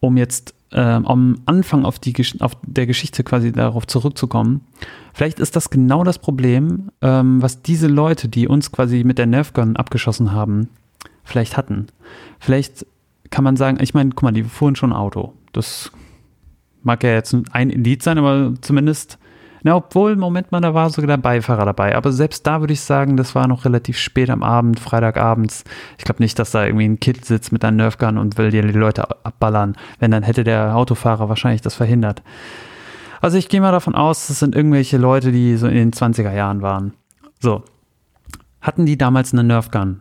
um 0.00 0.16
jetzt 0.16 0.54
äh, 0.72 0.80
am 0.80 1.40
Anfang 1.46 1.84
auf, 1.84 1.98
die, 1.98 2.14
auf 2.40 2.52
der 2.66 2.86
Geschichte 2.86 3.24
quasi 3.24 3.52
darauf 3.52 3.86
zurückzukommen. 3.86 4.62
Vielleicht 5.12 5.40
ist 5.40 5.56
das 5.56 5.70
genau 5.70 6.04
das 6.04 6.18
Problem, 6.18 6.90
ähm, 7.02 7.42
was 7.42 7.62
diese 7.62 7.88
Leute, 7.88 8.28
die 8.28 8.46
uns 8.48 8.72
quasi 8.72 9.04
mit 9.04 9.18
der 9.18 9.26
Nerfgun 9.26 9.76
abgeschossen 9.76 10.32
haben, 10.32 10.68
vielleicht 11.24 11.56
hatten. 11.56 11.86
Vielleicht 12.38 12.86
kann 13.30 13.44
man 13.44 13.56
sagen, 13.56 13.78
ich 13.80 13.94
meine, 13.94 14.10
guck 14.10 14.22
mal, 14.22 14.32
die 14.32 14.44
fuhren 14.44 14.76
schon 14.76 14.92
Auto. 14.92 15.32
Das 15.52 15.90
mag 16.82 17.02
ja 17.04 17.10
jetzt 17.10 17.36
ein 17.52 17.70
Indiz 17.70 18.04
sein, 18.04 18.18
aber 18.18 18.54
zumindest, 18.60 19.18
na, 19.62 19.76
obwohl, 19.76 20.16
Moment 20.16 20.52
mal, 20.52 20.60
da 20.60 20.74
war 20.74 20.90
sogar 20.90 21.08
der 21.08 21.22
Beifahrer 21.22 21.66
dabei. 21.66 21.94
Aber 21.96 22.12
selbst 22.12 22.46
da 22.46 22.60
würde 22.60 22.72
ich 22.72 22.80
sagen, 22.80 23.16
das 23.16 23.34
war 23.34 23.46
noch 23.46 23.64
relativ 23.64 23.98
spät 23.98 24.30
am 24.30 24.42
Abend, 24.42 24.80
Freitagabends. 24.80 25.64
Ich 25.98 26.04
glaube 26.04 26.22
nicht, 26.22 26.38
dass 26.38 26.50
da 26.50 26.64
irgendwie 26.64 26.86
ein 26.86 27.00
Kid 27.00 27.24
sitzt 27.24 27.52
mit 27.52 27.64
einem 27.64 27.76
Nerfgun 27.76 28.16
und 28.16 28.38
will 28.38 28.50
dir 28.50 28.62
die 28.62 28.72
Leute 28.72 29.08
abballern. 29.24 29.76
Wenn, 29.98 30.10
dann 30.10 30.22
hätte 30.22 30.44
der 30.44 30.76
Autofahrer 30.76 31.28
wahrscheinlich 31.28 31.60
das 31.60 31.74
verhindert. 31.74 32.22
Also 33.20 33.36
ich 33.36 33.48
gehe 33.48 33.60
mal 33.60 33.72
davon 33.72 33.94
aus, 33.94 34.28
das 34.28 34.38
sind 34.38 34.54
irgendwelche 34.54 34.96
Leute, 34.96 35.30
die 35.30 35.56
so 35.56 35.66
in 35.66 35.74
den 35.74 35.92
20er 35.92 36.32
Jahren 36.32 36.62
waren. 36.62 36.94
So. 37.38 37.62
Hatten 38.62 38.86
die 38.86 38.96
damals 38.96 39.32
eine 39.32 39.44
Nerfgun? 39.44 40.00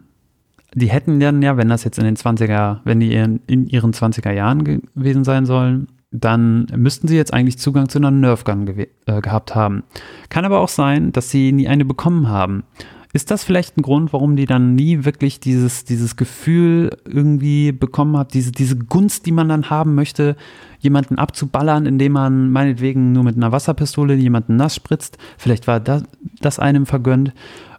Die 0.73 0.89
hätten 0.89 1.19
dann 1.19 1.41
ja, 1.41 1.57
wenn 1.57 1.69
das 1.69 1.83
jetzt 1.83 1.97
in 1.97 2.05
den 2.05 2.15
20er, 2.15 2.79
wenn 2.83 2.99
die 2.99 3.13
in, 3.13 3.41
in 3.47 3.67
ihren 3.67 3.91
20er 3.91 4.31
Jahren 4.31 4.63
gewesen 4.63 5.23
sein 5.23 5.45
sollen, 5.45 5.87
dann 6.11 6.67
müssten 6.75 7.07
sie 7.07 7.15
jetzt 7.15 7.33
eigentlich 7.33 7.59
Zugang 7.59 7.89
zu 7.89 7.99
einer 7.99 8.11
Nerfgun 8.11 8.65
ge 8.65 8.87
äh, 9.05 9.21
gehabt 9.21 9.55
haben. 9.55 9.83
Kann 10.29 10.45
aber 10.45 10.59
auch 10.59 10.69
sein, 10.69 11.11
dass 11.11 11.29
sie 11.29 11.51
nie 11.51 11.67
eine 11.67 11.85
bekommen 11.85 12.29
haben. 12.29 12.63
Ist 13.11 13.31
das 13.31 13.43
vielleicht 13.43 13.75
ein 13.75 13.81
Grund, 13.81 14.13
warum 14.13 14.35
die 14.35 14.45
dann 14.45 14.75
nie 14.75 15.03
wirklich 15.03 15.39
dieses, 15.39 15.83
dieses 15.83 16.15
Gefühl 16.15 16.95
irgendwie 17.05 17.71
bekommen 17.71 18.15
hat, 18.15 18.35
diese, 18.35 18.51
diese 18.51 18.77
Gunst, 18.77 19.25
die 19.25 19.31
man 19.31 19.49
dann 19.49 19.71
haben 19.71 19.95
möchte, 19.95 20.35
jemanden 20.79 21.17
abzuballern, 21.17 21.87
indem 21.87 22.11
man 22.11 22.51
meinetwegen 22.51 23.11
nur 23.11 23.23
mit 23.23 23.35
einer 23.35 23.51
Wasserpistole 23.51 24.13
jemanden 24.13 24.57
nass 24.57 24.75
spritzt? 24.75 25.17
Vielleicht 25.37 25.65
war 25.65 25.79
das, 25.79 26.03
das 26.39 26.59
einem 26.59 26.85
vergönnt. 26.85 27.33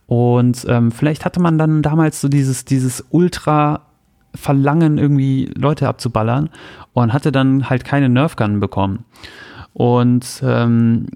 Und 0.06 0.66
ähm, 0.68 0.90
vielleicht 0.90 1.24
hatte 1.24 1.40
man 1.40 1.58
dann 1.58 1.82
damals 1.82 2.20
so 2.20 2.28
dieses, 2.28 2.64
dieses 2.64 3.04
ultra 3.10 3.82
Verlangen, 4.34 4.98
irgendwie 4.98 5.50
Leute 5.56 5.88
abzuballern 5.88 6.50
und 6.92 7.12
hatte 7.12 7.32
dann 7.32 7.68
halt 7.68 7.84
keine 7.84 8.08
Nerfgun 8.08 8.60
bekommen. 8.60 9.04
Und 9.72 10.42
ähm, 10.44 11.06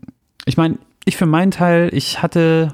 ich 0.45 0.57
meine, 0.57 0.79
ich 1.05 1.17
für 1.17 1.27
meinen 1.27 1.51
Teil, 1.51 1.91
ich 1.93 2.23
hatte, 2.23 2.69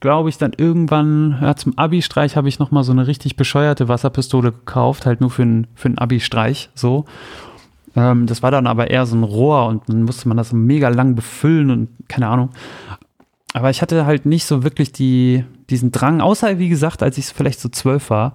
glaube 0.00 0.28
ich, 0.28 0.38
dann 0.38 0.52
irgendwann, 0.56 1.38
ja, 1.40 1.56
zum 1.56 1.76
Abi-Streich 1.76 2.36
habe 2.36 2.48
ich 2.48 2.58
nochmal 2.58 2.84
so 2.84 2.92
eine 2.92 3.06
richtig 3.06 3.36
bescheuerte 3.36 3.88
Wasserpistole 3.88 4.52
gekauft, 4.52 5.06
halt 5.06 5.20
nur 5.20 5.30
für 5.30 5.42
einen 5.42 5.66
für 5.74 5.90
Abi-Streich, 5.96 6.70
so. 6.74 7.04
Ähm, 7.96 8.26
das 8.26 8.42
war 8.42 8.50
dann 8.50 8.66
aber 8.66 8.90
eher 8.90 9.06
so 9.06 9.16
ein 9.16 9.24
Rohr 9.24 9.66
und 9.66 9.88
dann 9.88 10.02
musste 10.02 10.28
man 10.28 10.36
das 10.36 10.52
mega 10.52 10.88
lang 10.88 11.14
befüllen 11.14 11.70
und 11.70 11.88
keine 12.08 12.28
Ahnung. 12.28 12.50
Aber 13.54 13.70
ich 13.70 13.82
hatte 13.82 14.06
halt 14.06 14.26
nicht 14.26 14.44
so 14.44 14.62
wirklich 14.62 14.92
die, 14.92 15.44
diesen 15.70 15.90
Drang, 15.90 16.20
außer 16.20 16.58
wie 16.58 16.68
gesagt, 16.68 17.02
als 17.02 17.18
ich 17.18 17.26
vielleicht 17.26 17.60
so 17.60 17.68
zwölf 17.68 18.10
war, 18.10 18.34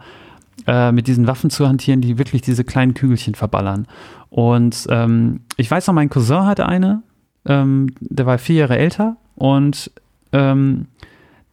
äh, 0.68 0.92
mit 0.92 1.08
diesen 1.08 1.28
Waffen 1.28 1.50
zu 1.50 1.68
hantieren, 1.68 2.02
die 2.02 2.18
wirklich 2.18 2.42
diese 2.42 2.64
kleinen 2.64 2.94
Kügelchen 2.94 3.36
verballern. 3.36 3.88
Und 4.30 4.88
ähm, 4.90 5.42
ich 5.58 5.70
weiß 5.70 5.88
noch, 5.88 5.94
mein 5.94 6.10
Cousin 6.10 6.46
hatte 6.46 6.68
eine, 6.68 7.04
ähm, 7.46 7.88
der 8.00 8.26
war 8.26 8.38
vier 8.38 8.56
Jahre 8.62 8.78
älter 8.78 9.18
und 9.36 9.92
ähm, 10.32 10.88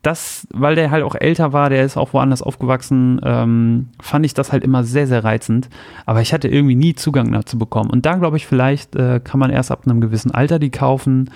das, 0.03 0.47
weil 0.53 0.77
der 0.77 0.91
halt 0.91 1.05
auch 1.05 1.15
älter 1.15 1.53
war, 1.53 1.69
der 1.69 1.85
ist 1.85 1.99
auch 1.99 2.15
woanders 2.15 2.41
aufgewachsen, 2.41 3.21
ähm, 3.23 3.89
fand 4.01 4.25
ich 4.25 4.33
das 4.33 4.51
halt 4.51 4.65
immer 4.65 4.83
sehr, 4.83 5.07
sehr 5.07 5.25
reizend. 5.25 5.69
Aber 6.07 6.23
ich 6.23 6.33
hatte 6.33 6.49
irgendwie 6.49 6.75
nie 6.75 6.95
Zugang 6.95 7.31
dazu 7.33 7.59
bekommen. 7.59 7.91
Und 7.91 8.07
da 8.07 8.15
glaube 8.15 8.39
ich, 8.39 8.47
vielleicht 8.47 8.97
äh, 8.97 9.21
kann 9.23 9.41
man 9.41 9.51
erst 9.51 9.71
ab 9.71 9.83
einem 9.85 10.01
gewissen 10.01 10.31
Alter 10.31 10.59
die 10.59 10.71
kaufen. 10.71 11.31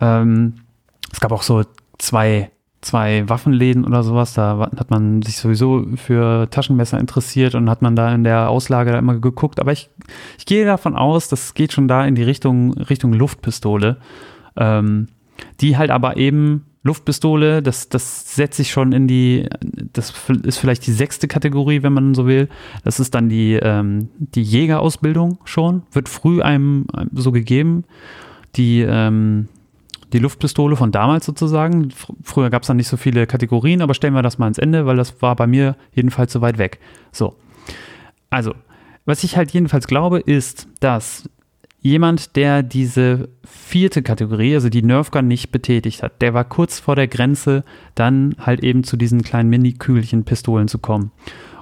Ähm, 0.00 0.54
es 1.10 1.18
gab 1.18 1.32
auch 1.32 1.42
so 1.42 1.64
zwei 1.98 2.50
zwei 2.84 3.28
Waffenläden 3.28 3.84
oder 3.84 4.02
sowas. 4.02 4.34
Da 4.34 4.70
hat 4.76 4.90
man 4.90 5.22
sich 5.22 5.36
sowieso 5.36 5.84
für 5.96 6.48
Taschenmesser 6.50 6.98
interessiert 6.98 7.54
und 7.54 7.70
hat 7.70 7.82
man 7.82 7.96
da 7.96 8.14
in 8.14 8.24
der 8.24 8.50
Auslage 8.50 8.92
da 8.92 8.98
immer 8.98 9.18
geguckt. 9.18 9.60
Aber 9.60 9.72
ich, 9.72 9.90
ich 10.38 10.46
gehe 10.46 10.64
davon 10.64 10.96
aus, 10.96 11.28
das 11.28 11.54
geht 11.54 11.72
schon 11.72 11.88
da 11.88 12.04
in 12.04 12.14
die 12.14 12.22
Richtung, 12.22 12.72
Richtung 12.74 13.12
Luftpistole. 13.12 13.96
Ähm, 14.56 15.08
die 15.60 15.76
halt 15.76 15.90
aber 15.90 16.16
eben 16.16 16.66
Luftpistole, 16.84 17.62
das, 17.62 17.88
das 17.88 18.34
setzt 18.34 18.58
sich 18.58 18.70
schon 18.70 18.92
in 18.92 19.08
die, 19.08 19.48
das 19.92 20.12
ist 20.44 20.58
vielleicht 20.58 20.86
die 20.86 20.92
sechste 20.92 21.26
Kategorie, 21.28 21.82
wenn 21.82 21.94
man 21.94 22.14
so 22.14 22.26
will. 22.26 22.48
Das 22.84 23.00
ist 23.00 23.14
dann 23.14 23.30
die, 23.30 23.54
ähm, 23.54 24.10
die 24.18 24.42
Jägerausbildung 24.42 25.38
schon, 25.44 25.82
wird 25.92 26.10
früh 26.10 26.42
einem 26.42 26.86
so 27.12 27.32
gegeben. 27.32 27.84
Die, 28.56 28.82
ähm, 28.82 29.48
die 30.14 30.20
Luftpistole 30.20 30.76
von 30.76 30.92
damals 30.92 31.26
sozusagen. 31.26 31.92
Früher 32.22 32.48
gab 32.48 32.62
es 32.62 32.68
dann 32.68 32.78
nicht 32.78 32.88
so 32.88 32.96
viele 32.96 33.26
Kategorien, 33.26 33.82
aber 33.82 33.94
stellen 33.94 34.14
wir 34.14 34.22
das 34.22 34.38
mal 34.38 34.48
ins 34.48 34.58
Ende, 34.58 34.86
weil 34.86 34.96
das 34.96 35.20
war 35.20 35.36
bei 35.36 35.46
mir 35.46 35.76
jedenfalls 35.92 36.32
so 36.32 36.40
weit 36.40 36.56
weg. 36.56 36.78
So. 37.12 37.36
Also, 38.30 38.54
was 39.04 39.24
ich 39.24 39.36
halt 39.36 39.50
jedenfalls 39.50 39.86
glaube, 39.86 40.20
ist, 40.20 40.68
dass 40.80 41.28
jemand, 41.80 42.36
der 42.36 42.62
diese 42.62 43.28
vierte 43.44 44.02
Kategorie, 44.02 44.54
also 44.54 44.68
die 44.68 44.82
Nerfgun 44.82 45.26
nicht 45.26 45.50
betätigt 45.50 46.02
hat, 46.02 46.22
der 46.22 46.32
war 46.32 46.44
kurz 46.44 46.78
vor 46.78 46.96
der 46.96 47.08
Grenze, 47.08 47.64
dann 47.94 48.36
halt 48.38 48.62
eben 48.62 48.84
zu 48.84 48.96
diesen 48.96 49.22
kleinen 49.22 49.50
Mini-Kügelchen-Pistolen 49.50 50.68
zu 50.68 50.78
kommen. 50.78 51.10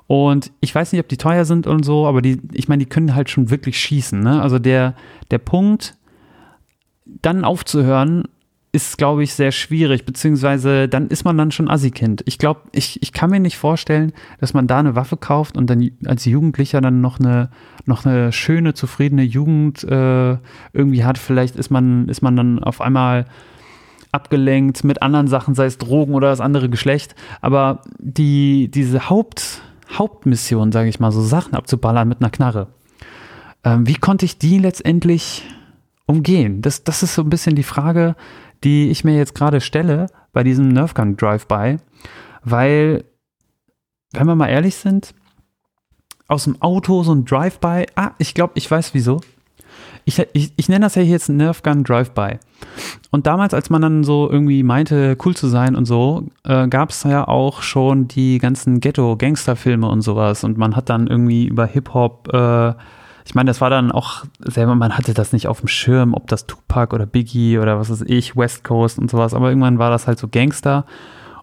Und 0.07 0.53
ich 0.61 0.75
weiß 0.75 0.93
nicht, 0.93 1.01
ob 1.01 1.09
die 1.09 1.17
teuer 1.17 1.47
sind 1.47 1.67
und 1.67 1.85
so, 1.85 2.07
aber 2.07 2.21
die, 2.21 2.39
ich 2.53 2.69
meine, 2.69 2.85
die 2.85 2.89
können 2.89 3.15
halt 3.15 3.31
schon 3.31 3.51
wirklich 3.51 3.81
schießen. 3.81 4.21
Ne? 4.21 4.43
Also 4.43 4.59
der, 4.59 4.95
der 5.31 5.39
Punkt, 5.39 5.97
dann 7.07 7.45
aufzuhören, 7.45 8.25
ist, 8.75 8.97
glaube 8.97 9.23
ich, 9.23 9.35
sehr 9.35 9.53
schwierig, 9.53 10.07
beziehungsweise 10.07 10.89
dann 10.89 11.09
ist 11.09 11.25
man 11.25 11.37
dann 11.37 11.51
schon 11.51 11.69
Assi-Kind. 11.69 12.23
Ich 12.25 12.39
glaube, 12.39 12.63
ich, 12.73 13.03
ich 13.03 13.13
kann 13.13 13.29
mir 13.29 13.39
nicht 13.39 13.59
vorstellen, 13.59 14.13
dass 14.41 14.55
man 14.55 14.67
da 14.67 14.79
eine 14.79 14.97
Waffe 14.97 15.19
kauft 15.19 15.59
und 15.59 15.69
dann 15.69 15.91
als 16.07 16.25
Jugendlicher 16.25 16.81
dann 16.81 17.03
noch 17.03 17.21
eine, 17.21 17.51
noch 17.85 18.07
eine 18.07 18.33
schöne, 18.33 18.73
zufriedene 18.73 19.25
Jugend 19.25 19.85
äh, 19.85 20.39
irgendwie 20.73 21.05
hat. 21.05 21.19
Vielleicht 21.19 21.57
ist 21.57 21.71
man, 21.71 22.09
ist 22.09 22.23
man 22.23 22.35
dann 22.35 22.65
auf 22.65 22.81
einmal 22.81 23.27
abgelenkt 24.11 24.85
mit 24.85 25.03
anderen 25.03 25.29
Sachen, 25.29 25.55
sei 25.55 25.67
es 25.67 25.77
Drogen 25.77 26.15
oder 26.15 26.29
das 26.29 26.41
andere 26.41 26.71
Geschlecht. 26.71 27.15
Aber 27.43 27.83
die, 27.99 28.71
diese 28.71 29.11
Haupt, 29.11 29.61
Hauptmission, 29.91 30.73
sage 30.73 30.89
ich 30.89 30.99
mal, 30.99 31.13
so 31.13 31.21
Sachen 31.21 31.55
abzuballern 31.55 32.09
mit 32.09 32.21
einer 32.21 32.31
Knarre. 32.31 32.69
Ähm, 33.65 33.87
wie 33.87 33.97
konnte 33.97 34.25
ich 34.25 34.39
die 34.39 34.59
letztendlich 34.59 35.45
umgehen? 36.07 36.63
Das, 36.63 36.85
das 36.85 37.03
ist 37.03 37.15
so 37.15 37.23
ein 37.23 37.31
bisschen 37.31 37.55
die 37.55 37.63
Frage, 37.63 38.17
die 38.65 38.91
ich 38.91 39.05
mir 39.05 39.17
jetzt 39.17 39.35
gerade 39.35 39.61
stelle 39.61 40.07
bei 40.33 40.43
diesem 40.43 40.69
Nerfgun 40.69 41.17
Drive-By, 41.17 41.77
weil, 42.45 43.05
wenn 44.13 44.27
wir 44.27 44.35
mal 44.35 44.49
ehrlich 44.49 44.77
sind, 44.77 45.15
aus 46.29 46.45
dem 46.45 46.61
Auto 46.63 47.03
so 47.03 47.15
ein 47.15 47.25
Drive-By, 47.25 47.87
ah, 47.95 48.13
ich 48.19 48.35
glaube, 48.35 48.53
ich 48.57 48.71
weiß 48.71 48.95
wieso. 48.95 49.21
Ich, 50.05 50.19
ich, 50.33 50.53
ich 50.57 50.69
nenne 50.69 50.87
das 50.87 50.95
ja 50.97 51.03
jetzt 51.03 51.29
Nerfgun 51.29 51.85
Drive-By. 51.85 52.39
Und 53.11 53.27
damals, 53.27 53.55
als 53.55 53.71
man 53.71 53.83
dann 53.83 54.05
so 54.05 54.29
irgendwie 54.31 54.63
meinte, 54.63 55.17
cool 55.25 55.37
zu 55.37 55.47
sein 55.47 55.77
und 55.77 55.85
so, 55.85 56.25
äh, 56.45 56.67
gab 56.69 56.91
es 56.91 57.05
ja 57.05 57.29
auch 57.29 57.63
schon 57.63 58.09
die 58.09 58.39
ganzen 58.39 58.81
Ghetto-Gangster-Filme 58.81 59.89
und 59.89 60.01
sowas. 60.01 60.43
Und 60.45 60.59
man 60.59 60.75
hat 60.75 60.89
dann 60.89 61.07
irgendwie 61.07 61.47
über 61.47 61.67
Hip-Hop 61.67 62.33
äh, 62.33 62.73
ich 63.25 63.35
meine, 63.35 63.49
das 63.49 63.61
war 63.61 63.71
dann 63.71 63.93
auch 63.93 64.25
selber, 64.41 64.75
man 64.75 64.97
hatte 64.97 65.15
das 65.15 65.33
nicht 65.33 65.47
auf 65.47 65.61
dem 65.61 65.69
Schirm, 65.69 66.15
ob 66.15 66.27
das 66.27 66.47
Tupac 66.47 66.95
oder 66.95 67.07
Biggie 67.07 67.59
oder 67.59 67.79
was 67.79 67.91
weiß 67.91 68.05
ich, 68.07 68.37
West 68.37 68.65
Coast 68.65 68.99
und 68.99 69.11
sowas, 69.11 69.35
aber 69.35 69.49
irgendwann 69.49 69.79
war 69.79 69.91
das 69.91 70.07
halt 70.07 70.19
so 70.19 70.29
Gangster. 70.29 70.85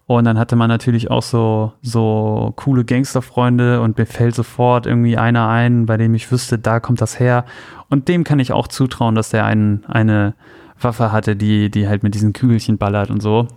Und 0.05 0.25
dann 0.25 0.39
hatte 0.39 0.55
man 0.55 0.69
natürlich 0.69 1.11
auch 1.11 1.21
so, 1.21 1.73
so 1.83 2.51
coole 2.55 2.83
Gangsterfreunde 2.83 3.79
und 3.79 3.99
mir 3.99 4.07
fällt 4.07 4.33
sofort 4.33 4.87
irgendwie 4.87 5.19
einer 5.19 5.47
ein, 5.49 5.85
bei 5.85 5.97
dem 5.97 6.15
ich 6.15 6.31
wüsste, 6.31 6.57
da 6.57 6.79
kommt 6.79 6.99
das 6.99 7.19
her. 7.19 7.45
Und 7.89 8.07
dem 8.07 8.23
kann 8.23 8.39
ich 8.39 8.51
auch 8.51 8.67
zutrauen, 8.67 9.13
dass 9.13 9.29
der 9.29 9.45
einen, 9.45 9.85
eine 9.85 10.33
Waffe 10.79 11.11
hatte, 11.11 11.35
die, 11.35 11.69
die 11.69 11.87
halt 11.87 12.01
mit 12.01 12.15
diesen 12.15 12.33
Kügelchen 12.33 12.79
ballert 12.79 13.11
und 13.11 13.21
so. 13.21 13.47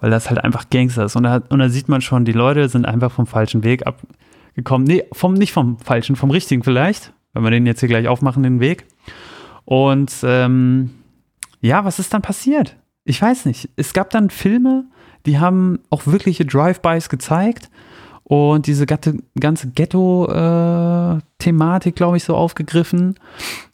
Weil 0.00 0.10
das 0.10 0.28
halt 0.28 0.42
einfach 0.42 0.68
Gangster 0.70 1.04
ist. 1.04 1.14
Und 1.14 1.22
da, 1.22 1.40
und 1.48 1.60
da 1.60 1.68
sieht 1.68 1.88
man 1.88 2.00
schon, 2.00 2.24
die 2.24 2.32
Leute 2.32 2.68
sind 2.68 2.84
einfach 2.84 3.12
vom 3.12 3.28
falschen 3.28 3.62
Weg 3.62 3.86
abgekommen. 3.86 4.84
Nee, 4.84 5.04
vom, 5.12 5.34
nicht 5.34 5.52
vom 5.52 5.78
falschen, 5.78 6.16
vom 6.16 6.32
richtigen 6.32 6.64
vielleicht 6.64 7.12
wenn 7.32 7.42
wir 7.42 7.50
den 7.50 7.66
jetzt 7.66 7.80
hier 7.80 7.88
gleich 7.88 8.08
aufmachen, 8.08 8.42
den 8.42 8.60
Weg. 8.60 8.86
Und 9.64 10.12
ähm, 10.22 10.90
ja, 11.60 11.84
was 11.84 11.98
ist 11.98 12.14
dann 12.14 12.22
passiert? 12.22 12.76
Ich 13.04 13.20
weiß 13.20 13.46
nicht. 13.46 13.68
Es 13.76 13.92
gab 13.92 14.10
dann 14.10 14.30
Filme, 14.30 14.84
die 15.26 15.38
haben 15.38 15.80
auch 15.90 16.06
wirkliche 16.06 16.44
Drive-Bys 16.44 17.08
gezeigt 17.08 17.70
und 18.24 18.66
diese 18.66 18.86
ganze 18.86 19.68
Ghetto-Thematik, 19.68 21.94
äh, 21.94 21.96
glaube 21.96 22.16
ich, 22.16 22.24
so 22.24 22.34
aufgegriffen. 22.36 23.14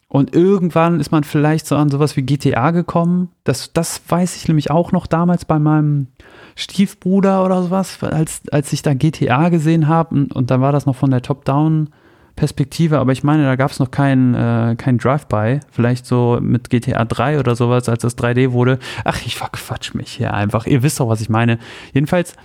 Und 0.07 0.35
irgendwann 0.35 0.99
ist 0.99 1.11
man 1.11 1.23
vielleicht 1.23 1.67
so 1.67 1.75
an 1.75 1.89
sowas 1.89 2.17
wie 2.17 2.23
GTA 2.23 2.71
gekommen. 2.71 3.29
Das, 3.43 3.73
das 3.73 4.01
weiß 4.07 4.35
ich 4.37 4.47
nämlich 4.47 4.71
auch 4.71 4.91
noch 4.91 5.05
damals 5.05 5.45
bei 5.45 5.59
meinem 5.59 6.07
Stiefbruder 6.55 7.45
oder 7.45 7.61
sowas, 7.61 8.03
als, 8.03 8.41
als 8.51 8.73
ich 8.73 8.81
da 8.81 8.95
GTA 8.95 9.49
gesehen 9.49 9.87
habe. 9.87 10.15
Und, 10.15 10.33
und 10.33 10.49
dann 10.49 10.61
war 10.61 10.71
das 10.71 10.87
noch 10.87 10.95
von 10.95 11.11
der 11.11 11.21
Top-Down- 11.21 11.89
Perspektive, 12.39 12.99
aber 12.99 13.11
ich 13.11 13.21
meine, 13.21 13.43
da 13.43 13.57
gab 13.57 13.69
es 13.69 13.79
noch 13.79 13.91
kein, 13.91 14.33
äh, 14.33 14.75
kein 14.77 14.97
Drive-By. 14.97 15.59
Vielleicht 15.69 16.05
so 16.05 16.39
mit 16.41 16.69
GTA 16.69 17.03
3 17.03 17.37
oder 17.37 17.53
sowas, 17.57 17.89
als 17.89 18.01
das 18.01 18.17
3D 18.17 18.53
wurde. 18.53 18.79
Ach, 19.03 19.19
ich 19.25 19.35
verquatsch 19.35 19.93
mich 19.93 20.13
hier 20.13 20.33
einfach. 20.33 20.65
Ihr 20.65 20.81
wisst 20.81 21.01
doch, 21.01 21.09
was 21.09 21.19
ich 21.19 21.27
meine. 21.27 21.59
Jedenfalls, 21.93 22.37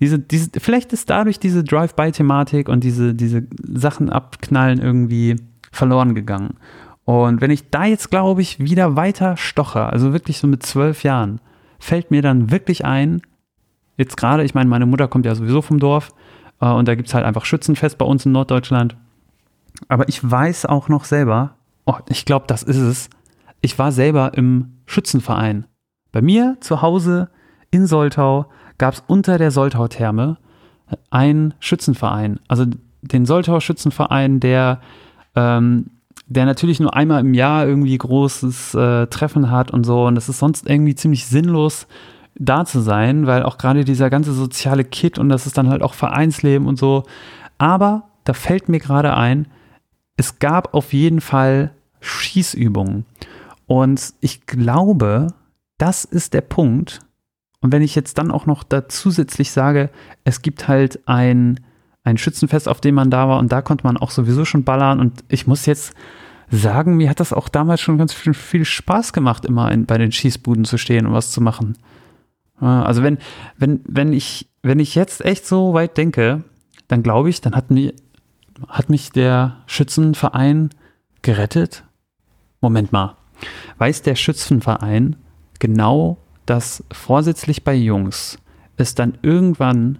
diese, 0.00 0.18
diese, 0.18 0.50
vielleicht 0.58 0.92
ist 0.92 1.08
dadurch 1.08 1.38
diese 1.38 1.62
Drive-by-Thematik 1.62 2.68
und 2.68 2.82
diese, 2.82 3.14
diese 3.14 3.46
Sachen 3.62 4.10
abknallen 4.10 4.80
irgendwie 4.80 5.36
verloren 5.70 6.16
gegangen. 6.16 6.54
Und 7.04 7.40
wenn 7.40 7.52
ich 7.52 7.70
da 7.70 7.84
jetzt, 7.84 8.10
glaube 8.10 8.42
ich, 8.42 8.58
wieder 8.58 8.96
weiter 8.96 9.36
stoche, 9.36 9.84
also 9.84 10.12
wirklich 10.12 10.38
so 10.38 10.48
mit 10.48 10.64
zwölf 10.64 11.04
Jahren, 11.04 11.40
fällt 11.78 12.10
mir 12.10 12.22
dann 12.22 12.50
wirklich 12.50 12.84
ein, 12.84 13.22
jetzt 13.96 14.16
gerade, 14.16 14.42
ich 14.42 14.54
meine, 14.54 14.68
meine 14.68 14.86
Mutter 14.86 15.06
kommt 15.06 15.26
ja 15.26 15.36
sowieso 15.36 15.62
vom 15.62 15.78
Dorf 15.78 16.12
äh, 16.60 16.66
und 16.66 16.88
da 16.88 16.96
gibt 16.96 17.06
es 17.06 17.14
halt 17.14 17.24
einfach 17.24 17.44
Schützenfest 17.44 17.98
bei 17.98 18.04
uns 18.04 18.26
in 18.26 18.32
Norddeutschland. 18.32 18.96
Aber 19.86 20.08
ich 20.08 20.28
weiß 20.28 20.66
auch 20.66 20.88
noch 20.88 21.04
selber, 21.04 21.54
oh, 21.86 21.94
ich 22.08 22.24
glaube, 22.24 22.46
das 22.48 22.62
ist 22.62 22.78
es. 22.78 23.10
Ich 23.60 23.78
war 23.78 23.92
selber 23.92 24.34
im 24.34 24.78
Schützenverein. 24.86 25.66
Bei 26.12 26.22
mir 26.22 26.56
zu 26.60 26.82
Hause 26.82 27.28
in 27.70 27.86
Soltau 27.86 28.46
gab 28.78 28.94
es 28.94 29.04
unter 29.06 29.38
der 29.38 29.50
Soltau-Therme 29.50 30.38
einen 31.10 31.54
Schützenverein. 31.60 32.40
Also 32.48 32.66
den 33.02 33.26
Soltau-Schützenverein, 33.26 34.40
der, 34.40 34.80
ähm, 35.34 35.90
der 36.26 36.46
natürlich 36.46 36.80
nur 36.80 36.94
einmal 36.94 37.20
im 37.20 37.34
Jahr 37.34 37.66
irgendwie 37.66 37.96
großes 37.96 38.74
äh, 38.74 39.06
Treffen 39.08 39.50
hat 39.50 39.70
und 39.70 39.84
so. 39.84 40.06
Und 40.06 40.14
das 40.14 40.28
ist 40.28 40.38
sonst 40.38 40.68
irgendwie 40.68 40.94
ziemlich 40.94 41.26
sinnlos 41.26 41.86
da 42.36 42.64
zu 42.64 42.80
sein, 42.80 43.26
weil 43.26 43.42
auch 43.42 43.58
gerade 43.58 43.84
dieser 43.84 44.10
ganze 44.10 44.32
soziale 44.32 44.84
Kit 44.84 45.18
und 45.18 45.28
das 45.28 45.46
ist 45.46 45.58
dann 45.58 45.68
halt 45.68 45.82
auch 45.82 45.94
Vereinsleben 45.94 46.66
und 46.68 46.78
so. 46.78 47.04
Aber 47.58 48.04
da 48.24 48.32
fällt 48.32 48.68
mir 48.68 48.78
gerade 48.78 49.14
ein, 49.16 49.48
es 50.18 50.40
gab 50.40 50.74
auf 50.74 50.92
jeden 50.92 51.22
Fall 51.22 51.70
Schießübungen. 52.00 53.06
Und 53.66 54.12
ich 54.20 54.46
glaube, 54.46 55.28
das 55.78 56.04
ist 56.04 56.34
der 56.34 56.40
Punkt. 56.42 57.00
Und 57.60 57.72
wenn 57.72 57.82
ich 57.82 57.94
jetzt 57.94 58.18
dann 58.18 58.30
auch 58.30 58.44
noch 58.44 58.64
da 58.64 58.88
zusätzlich 58.88 59.52
sage, 59.52 59.90
es 60.24 60.42
gibt 60.42 60.68
halt 60.68 61.00
ein, 61.06 61.60
ein 62.02 62.18
Schützenfest, 62.18 62.68
auf 62.68 62.80
dem 62.80 62.96
man 62.96 63.10
da 63.10 63.28
war 63.28 63.38
und 63.38 63.52
da 63.52 63.62
konnte 63.62 63.86
man 63.86 63.96
auch 63.96 64.10
sowieso 64.10 64.44
schon 64.44 64.64
ballern. 64.64 65.00
Und 65.00 65.24
ich 65.28 65.46
muss 65.46 65.66
jetzt 65.66 65.94
sagen, 66.50 66.96
mir 66.96 67.10
hat 67.10 67.20
das 67.20 67.32
auch 67.32 67.48
damals 67.48 67.80
schon 67.80 67.98
ganz 67.98 68.12
viel, 68.12 68.34
viel 68.34 68.64
Spaß 68.64 69.12
gemacht, 69.12 69.44
immer 69.44 69.70
in, 69.70 69.86
bei 69.86 69.98
den 69.98 70.10
Schießbuden 70.10 70.64
zu 70.64 70.78
stehen 70.78 71.06
und 71.06 71.12
was 71.12 71.30
zu 71.30 71.40
machen. 71.40 71.78
Also 72.60 73.04
wenn, 73.04 73.18
wenn, 73.56 73.80
wenn 73.86 74.12
ich, 74.12 74.48
wenn 74.62 74.80
ich 74.80 74.96
jetzt 74.96 75.24
echt 75.24 75.46
so 75.46 75.74
weit 75.74 75.96
denke, 75.96 76.42
dann 76.88 77.04
glaube 77.04 77.30
ich, 77.30 77.40
dann 77.40 77.54
hat, 77.54 77.70
mir, 77.70 77.92
hat 78.68 78.90
mich 78.90 79.10
der 79.10 79.56
Schützenverein 79.66 80.70
gerettet. 81.22 81.84
Moment 82.60 82.92
mal. 82.92 83.16
Weiß 83.78 84.02
der 84.02 84.16
Schützenverein 84.16 85.16
genau, 85.58 86.18
dass 86.46 86.82
vorsätzlich 86.92 87.64
bei 87.64 87.74
Jungs 87.74 88.38
es 88.76 88.94
dann 88.94 89.18
irgendwann, 89.22 89.98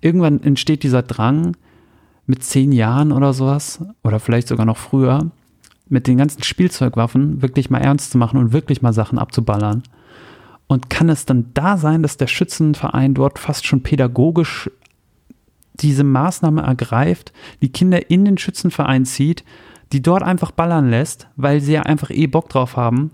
irgendwann 0.00 0.42
entsteht 0.42 0.82
dieser 0.82 1.02
Drang, 1.02 1.56
mit 2.26 2.44
zehn 2.44 2.72
Jahren 2.72 3.12
oder 3.12 3.32
sowas, 3.32 3.84
oder 4.04 4.20
vielleicht 4.20 4.48
sogar 4.48 4.64
noch 4.64 4.76
früher, 4.76 5.30
mit 5.88 6.06
den 6.06 6.16
ganzen 6.16 6.42
Spielzeugwaffen 6.42 7.42
wirklich 7.42 7.70
mal 7.70 7.80
ernst 7.80 8.12
zu 8.12 8.18
machen 8.18 8.38
und 8.38 8.52
wirklich 8.52 8.82
mal 8.82 8.92
Sachen 8.92 9.18
abzuballern. 9.18 9.82
Und 10.68 10.88
kann 10.88 11.08
es 11.08 11.26
dann 11.26 11.50
da 11.52 11.76
sein, 11.76 12.02
dass 12.02 12.16
der 12.16 12.28
Schützenverein 12.28 13.14
dort 13.14 13.40
fast 13.40 13.66
schon 13.66 13.82
pädagogisch 13.82 14.70
diese 15.82 16.04
Maßnahme 16.04 16.62
ergreift, 16.62 17.32
die 17.62 17.72
Kinder 17.72 18.10
in 18.10 18.24
den 18.24 18.38
Schützenverein 18.38 19.04
zieht, 19.04 19.44
die 19.92 20.02
dort 20.02 20.22
einfach 20.22 20.50
ballern 20.50 20.88
lässt, 20.88 21.28
weil 21.36 21.60
sie 21.60 21.72
ja 21.72 21.82
einfach 21.82 22.10
eh 22.10 22.26
Bock 22.26 22.48
drauf 22.48 22.76
haben. 22.76 23.10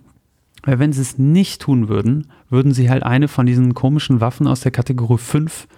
Weil 0.63 0.79
wenn 0.79 0.93
sie 0.93 1.03
es 1.03 1.17
nicht 1.17 1.63
tun 1.63 1.89
würden, 1.89 2.27
würden 2.51 2.73
sie 2.73 2.91
halt 2.91 3.05
eine 3.05 3.29
von 3.29 3.47
diesen 3.47 3.75
komischen 3.75 4.21
Waffen 4.21 4.47
aus 4.47 4.61
der 4.61 4.73
Kategorie 4.73 5.19
5 5.19 5.69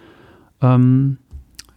ähm, 0.62 1.18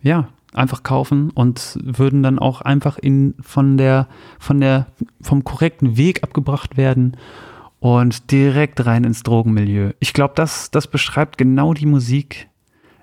ja, 0.02 0.30
einfach 0.54 0.84
kaufen 0.84 1.30
und 1.30 1.78
würden 1.84 2.24
dann 2.24 2.39
auch 2.39 2.62
einfach 2.62 2.97
in, 2.97 3.36
von 3.41 3.78
der, 3.78 4.08
von 4.39 4.60
der, 4.60 4.88
vom 5.21 5.43
korrekten 5.43 5.97
Weg 5.97 6.24
abgebracht 6.24 6.78
werden 6.78 7.17
und 7.80 8.32
direkt 8.32 8.86
rein 8.86 9.04
ins 9.04 9.24
Drogenmilieu. 9.24 9.91
Ich 10.00 10.13
glaube, 10.13 10.34
das, 10.36 10.71
das 10.71 10.88
beschreibt 10.88 11.38
genau 11.38 11.74
die 11.74 11.86
Musik 11.86 12.50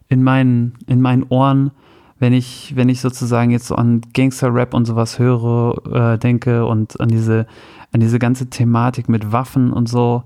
in 0.08 0.22
meinen, 0.22 0.74
in 0.86 1.00
meinen 1.00 1.24
Ohren, 1.24 1.70
wenn 2.18 2.32
ich, 2.32 2.74
wenn 2.74 2.88
ich 2.88 3.00
sozusagen 3.00 3.50
jetzt 3.50 3.70
an 3.70 4.00
Gangster-Rap 4.12 4.74
und 4.74 4.84
sowas 4.86 5.18
höre, 5.18 6.14
äh, 6.14 6.18
denke 6.18 6.66
und 6.66 7.00
an 7.00 7.08
diese, 7.08 7.46
an 7.92 8.00
diese 8.00 8.18
ganze 8.18 8.48
Thematik 8.50 9.08
mit 9.08 9.32
Waffen 9.32 9.72
und 9.72 9.88
so, 9.88 10.24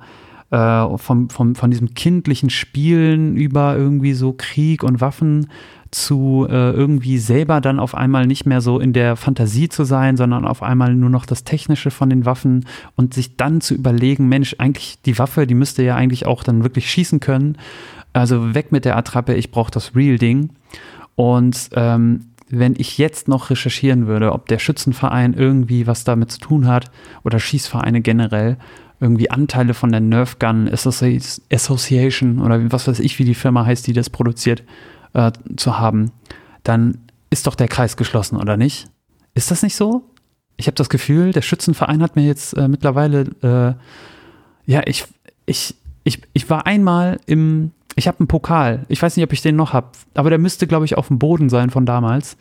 äh, 0.51 0.99
vom, 0.99 1.31
vom, 1.31 1.55
von 1.55 1.71
diesem 1.71 1.95
kindlichen 1.95 2.51
Spielen 2.51 3.37
über 3.37 3.77
irgendwie 3.77 4.13
so 4.13 4.35
Krieg 4.37 4.83
und 4.85 5.01
Waffen 5.01 5.49
zu 5.91 6.47
äh, 6.49 6.73
irgendwie 6.73 7.19
selber 7.19 7.61
dann 7.61 7.79
auf 7.79 7.95
einmal 7.95 8.27
nicht 8.27 8.47
mehr 8.47 8.61
so 8.61 8.79
in 8.79 8.93
der 8.93 9.17
Fantasie 9.17 9.69
zu 9.69 9.85
sein, 9.85 10.17
sondern 10.17 10.47
auf 10.47 10.63
einmal 10.63 10.95
nur 10.95 11.11
noch 11.11 11.27
das 11.27 11.45
Technische 11.45 11.91
von 11.91 12.09
den 12.09 12.25
Waffen 12.25 12.67
und 12.97 13.15
sich 13.15 13.37
dann 13.37 13.61
zu 13.61 13.75
überlegen, 13.75 14.29
Mensch, 14.29 14.57
eigentlich 14.59 15.01
die 15.03 15.19
Waffe, 15.19 15.47
die 15.47 15.55
müsste 15.55 15.83
ja 15.83 15.97
eigentlich 15.97 16.27
auch 16.27 16.45
dann 16.45 16.63
wirklich 16.63 16.91
schießen 16.91 17.21
können. 17.21 17.59
Also 18.15 18.55
weg 18.55 18.73
mit 18.73 18.85
der 18.85 18.97
Attrappe, 18.97 19.35
ich 19.35 19.51
brauche 19.51 19.71
das 19.71 19.95
Real-Ding. 19.95 20.51
Und 21.15 21.71
ähm, 21.75 22.27
wenn 22.49 22.75
ich 22.77 22.99
jetzt 22.99 23.29
noch 23.29 23.51
recherchieren 23.51 24.07
würde, 24.07 24.33
ob 24.33 24.47
der 24.47 24.59
Schützenverein 24.59 25.35
irgendwie 25.35 25.87
was 25.87 26.05
damit 26.05 26.31
zu 26.31 26.39
tun 26.39 26.67
hat 26.67 26.91
oder 27.25 27.41
Schießvereine 27.41 28.03
generell, 28.03 28.59
irgendwie 29.01 29.31
Anteile 29.31 29.75
von 29.75 29.91
der 29.91 30.01
Nerf 30.01 30.39
Gun 30.39 30.69
Association 30.69 32.41
oder 32.41 32.71
was 32.71 32.87
weiß 32.87 33.01
ich, 33.01 33.19
wie 33.19 33.25
die 33.25 33.35
Firma 33.35 33.65
heißt, 33.67 33.87
die 33.87 33.95
das 33.95 34.11
produziert, 34.11 34.63
äh, 35.15 35.33
zu 35.57 35.79
haben, 35.79 36.13
dann 36.63 36.99
ist 37.31 37.47
doch 37.47 37.55
der 37.55 37.69
Kreis 37.69 37.97
geschlossen, 37.97 38.37
oder 38.37 38.57
nicht? 38.57 38.89
Ist 39.35 39.51
das 39.51 39.63
nicht 39.63 39.75
so? 39.75 40.05
Ich 40.57 40.67
habe 40.67 40.75
das 40.75 40.89
Gefühl, 40.89 41.33
der 41.33 41.43
Schützenverein 41.43 42.03
hat 42.03 42.17
mir 42.17 42.27
jetzt 42.27 42.57
äh, 42.57 42.69
mittlerweile, 42.69 43.23
äh, 43.43 44.71
ja, 44.71 44.83
ich, 44.85 45.07
ich, 45.47 45.75
ich, 46.05 46.21
ich 46.35 46.51
war 46.51 46.67
einmal 46.67 47.19
im, 47.27 47.73
ich 47.95 48.09
habe 48.09 48.21
einen 48.21 48.29
Pokal, 48.29 48.85
ich 48.89 49.03
weiß 49.03 49.17
nicht, 49.17 49.25
ob 49.25 49.33
ich 49.33 49.43
den 49.43 49.57
noch 49.57 49.73
habe, 49.73 49.89
aber 50.15 50.31
der 50.31 50.39
müsste, 50.39 50.67
glaube 50.67 50.85
ich, 50.85 50.97
auf 50.97 51.09
dem 51.09 51.19
Boden 51.19 51.49
sein 51.49 51.71
von 51.71 51.87
damals. 51.87 52.37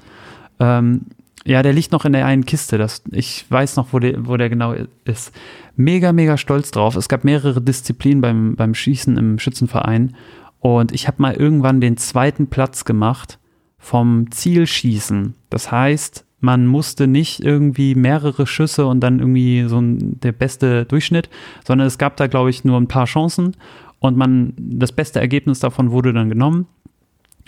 Ähm, 0.60 1.08
ja, 1.44 1.64
der 1.64 1.74
liegt 1.74 1.92
noch 1.92 2.06
in 2.06 2.14
der 2.14 2.26
einen 2.26 2.46
Kiste. 2.46 2.78
Das, 2.78 3.02
ich 3.12 3.50
weiß 3.50 3.76
noch, 3.76 3.94
wo 3.94 4.00
der, 4.00 4.28
wo 4.28 4.38
der 4.38 4.50
genau 4.50 4.76
ist. 5.06 5.34
Mega, 5.76 6.14
mega 6.14 6.38
stolz 6.38 6.72
drauf. 6.72 6.96
Es 6.96 7.10
gab 7.10 7.24
mehrere 7.24 7.62
Disziplinen 7.62 8.22
beim, 8.22 8.56
beim 8.56 8.76
Schießen 8.76 9.18
im 9.18 9.40
Schützenverein. 9.40 10.16
Und 10.60 10.92
ich 10.92 11.08
habe 11.08 11.22
mal 11.22 11.34
irgendwann 11.34 11.82
den 11.82 11.98
zweiten 11.98 12.48
Platz 12.48 12.86
gemacht 12.86 13.40
vom 13.80 14.30
Zielschießen. 14.30 15.34
Das 15.50 15.72
heißt, 15.72 16.26
man 16.40 16.68
musste 16.68 17.08
nicht 17.08 17.40
irgendwie 17.40 17.96
mehrere 17.96 18.46
Schüsse 18.46 18.86
und 18.86 19.00
dann 19.00 19.20
irgendwie 19.20 19.66
so 19.68 19.80
ein, 19.80 20.20
der 20.20 20.32
beste 20.32 20.86
Durchschnitt, 20.86 21.30
sondern 21.66 21.88
es 21.88 21.98
gab 21.98 22.18
da, 22.18 22.28
glaube 22.28 22.52
ich, 22.52 22.64
nur 22.64 22.80
ein 22.80 22.88
paar 22.88 23.06
Chancen 23.06 23.56
und 24.02 24.18
man, 24.18 24.54
das 24.58 24.92
beste 24.92 25.22
Ergebnis 25.22 25.60
davon 25.60 25.92
wurde 25.92 26.12
dann 26.12 26.28
genommen. 26.28 26.68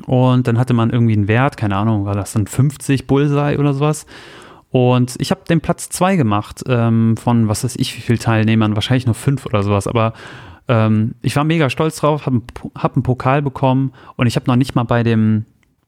Und 0.06 0.48
dann 0.48 0.58
hatte 0.58 0.74
man 0.74 0.92
irgendwie 0.92 1.14
einen 1.14 1.28
Wert, 1.28 1.58
keine 1.58 1.76
Ahnung, 1.76 2.06
war 2.06 2.16
das 2.16 2.34
dann 2.34 2.48
50 2.48 3.08
Bullseye 3.08 3.58
oder 3.58 3.74
sowas. 3.74 4.06
Und 4.70 5.16
ich 5.20 5.32
habe 5.32 5.42
den 5.50 5.62
Platz 5.62 5.90
zwei 5.90 6.16
gemacht 6.16 6.64
ähm, 6.68 7.18
von 7.18 7.48
was 7.48 7.64
weiß 7.64 7.76
ich, 7.78 7.96
wie 7.98 8.02
viel 8.02 8.18
Teilnehmern, 8.18 8.76
wahrscheinlich 8.76 9.06
nur 9.06 9.16
fünf 9.16 9.46
oder 9.46 9.62
sowas, 9.64 9.88
aber 9.88 10.14
ähm, 10.68 11.16
ich 11.22 11.36
war 11.36 11.44
mega 11.44 11.70
stolz 11.70 11.98
drauf, 11.98 12.26
habe 12.26 12.42
hab 12.76 12.96
einen 12.96 13.04
Pokal 13.04 13.42
bekommen 13.42 13.92
und 14.16 14.28
ich 14.28 14.36
habe 14.36 14.48
noch 14.48 14.56
nicht 14.56 14.76
mal 14.76 14.84
bei 14.84 15.04
dem, 15.04 15.46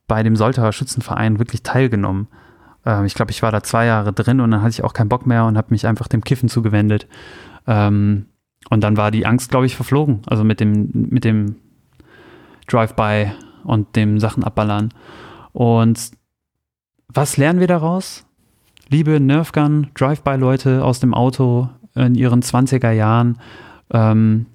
bei 0.08 0.22
dem 0.24 0.36
Soltauer 0.36 0.74
Schützenverein 0.74 1.40
wirklich 1.40 1.64
teilgenommen. 1.64 2.28
Ähm, 2.86 3.06
ich 3.06 3.14
glaube, 3.14 3.32
ich 3.32 3.42
war 3.42 3.52
da 3.52 3.64
zwei 3.64 3.86
Jahre 3.86 4.14
drin 4.14 4.40
und 4.40 4.52
dann 4.52 4.62
hatte 4.62 4.72
ich 4.72 4.84
auch 4.84 4.94
keinen 4.94 5.10
Bock 5.10 5.26
mehr 5.26 5.46
und 5.46 5.58
habe 5.58 5.68
mich 5.70 5.88
einfach 5.88 6.08
dem 6.08 6.24
Kiffen 6.24 6.50
zugewendet. 6.50 7.08
Ähm, 7.68 8.26
und 8.70 8.84
dann 8.84 8.98
war 8.98 9.12
die 9.12 9.26
Angst, 9.26 9.52
glaube 9.52 9.66
ich, 9.66 9.76
verflogen. 9.76 10.22
Also 10.26 10.44
mit 10.44 10.60
dem, 10.60 10.90
mit 10.94 11.24
dem 11.24 11.56
Drive-by 12.68 13.32
und 13.64 13.96
dem 13.96 14.20
Sachen 14.20 14.44
abballern. 14.44 14.94
Und 15.52 16.12
was 17.08 17.38
lernen 17.38 17.60
wir 17.60 17.68
daraus? 17.68 18.26
Liebe 18.90 19.20
Nerfgun, 19.20 19.88
Drive-by-Leute 19.94 20.84
aus 20.84 21.00
dem 21.00 21.14
Auto 21.14 21.70
in 21.96 22.16
ihren 22.16 22.42
20er 22.42 22.92
Jahren, 22.92 23.40
ähm, 23.92 24.48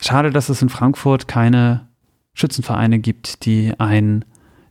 Schade, 0.00 0.30
dass 0.30 0.48
es 0.48 0.62
in 0.62 0.70
Frankfurt 0.70 1.28
keine 1.28 1.86
Schützenvereine 2.32 3.00
gibt, 3.00 3.44
die 3.44 3.74
ein, 3.78 4.24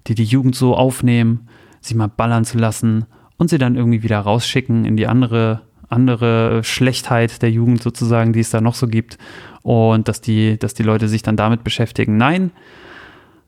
die 0.08 0.16
die 0.16 0.24
Jugend 0.24 0.56
so 0.56 0.76
aufnehmen, 0.76 1.48
sie 1.82 1.94
mal 1.94 2.08
ballern 2.08 2.46
zu 2.46 2.58
lassen 2.58 3.06
und 3.38 3.50
sie 3.50 3.60
dann 3.60 3.76
irgendwie 3.76 4.02
wieder 4.02 4.20
rausschicken 4.20 4.86
in 4.86 4.98
die 4.98 5.06
andere, 5.06 5.62
andere 5.90 6.64
Schlechtheit 6.64 7.42
der 7.42 7.52
Jugend 7.52 7.82
sozusagen, 7.82 8.34
die 8.34 8.40
es 8.40 8.50
da 8.50 8.62
noch 8.62 8.76
so 8.76 8.88
gibt. 8.88 9.18
Und 9.62 10.08
dass 10.08 10.22
die, 10.22 10.58
dass 10.58 10.74
die 10.74 10.84
Leute 10.84 11.08
sich 11.08 11.22
dann 11.22 11.36
damit 11.36 11.64
beschäftigen. 11.64 12.18
Nein, 12.18 12.52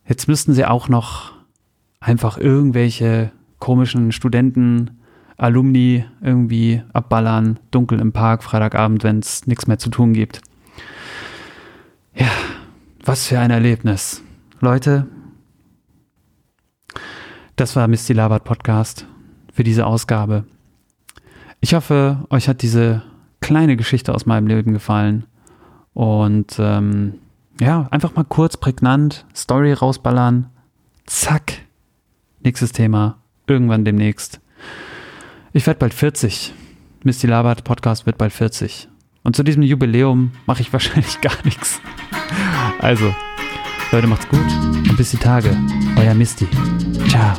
jetzt 0.08 0.28
müssten 0.28 0.54
sie 0.54 0.66
auch 0.66 0.90
noch 0.90 1.34
einfach 2.00 2.38
irgendwelche 2.38 3.32
komischen 3.60 4.12
Studenten, 4.12 5.00
Alumni 5.38 6.06
irgendwie 6.22 6.84
abballern, 6.94 7.60
dunkel 7.72 8.00
im 8.00 8.12
Park, 8.12 8.44
Freitagabend, 8.44 9.04
wenn 9.04 9.20
es 9.20 9.48
nichts 9.48 9.68
mehr 9.68 9.80
zu 9.80 9.90
tun 9.90 10.14
gibt. 10.14 10.42
Ja, 12.14 12.28
was 13.04 13.28
für 13.28 13.40
ein 13.40 13.52
Erlebnis. 13.52 14.22
Leute, 14.60 15.08
Das 17.62 17.76
war 17.76 17.88
Misty 17.88 18.14
Labert 18.14 18.44
Podcast 18.44 19.06
für 19.54 19.64
diese 19.64 19.86
Ausgabe. 19.86 20.46
Ich 21.62 21.76
hoffe, 21.76 22.26
euch 22.30 22.50
hat 22.50 22.64
diese 22.64 23.04
kleine 23.40 23.78
Geschichte 23.78 24.14
aus 24.14 24.26
meinem 24.26 24.48
Leben 24.48 24.74
gefallen. 24.74 25.26
Und 25.94 26.58
ähm, 26.60 27.20
ja, 27.60 27.88
einfach 27.92 28.16
mal 28.16 28.24
kurz, 28.24 28.58
prägnant, 28.58 29.26
Story 29.36 29.72
rausballern. 29.72 30.50
Zack. 31.06 31.54
Nächstes 32.44 32.72
Thema. 32.72 33.20
Irgendwann 33.46 33.86
demnächst. 33.86 34.42
Ich 35.54 35.68
werde 35.68 35.80
bald 35.80 35.94
40. 35.94 36.54
Misty 37.04 37.28
Labert 37.28 37.64
Podcast 37.64 38.06
wird 38.06 38.18
bald 38.18 38.34
40. 38.34 38.88
Und 39.24 39.36
zu 39.36 39.44
diesem 39.44 39.62
Jubiläum 39.62 40.32
mache 40.48 40.62
ich 40.62 40.74
wahrscheinlich 40.74 41.22
gar 41.22 41.38
nichts. 41.44 41.80
Also, 42.80 43.14
Leute, 43.92 44.08
macht's 44.08 44.28
gut 44.30 44.40
und 44.40 44.98
bis 44.98 45.12
die 45.12 45.18
Tage. 45.18 45.56
Euer 45.98 46.16
Misty. 46.16 46.48
Ciao. 47.08 47.36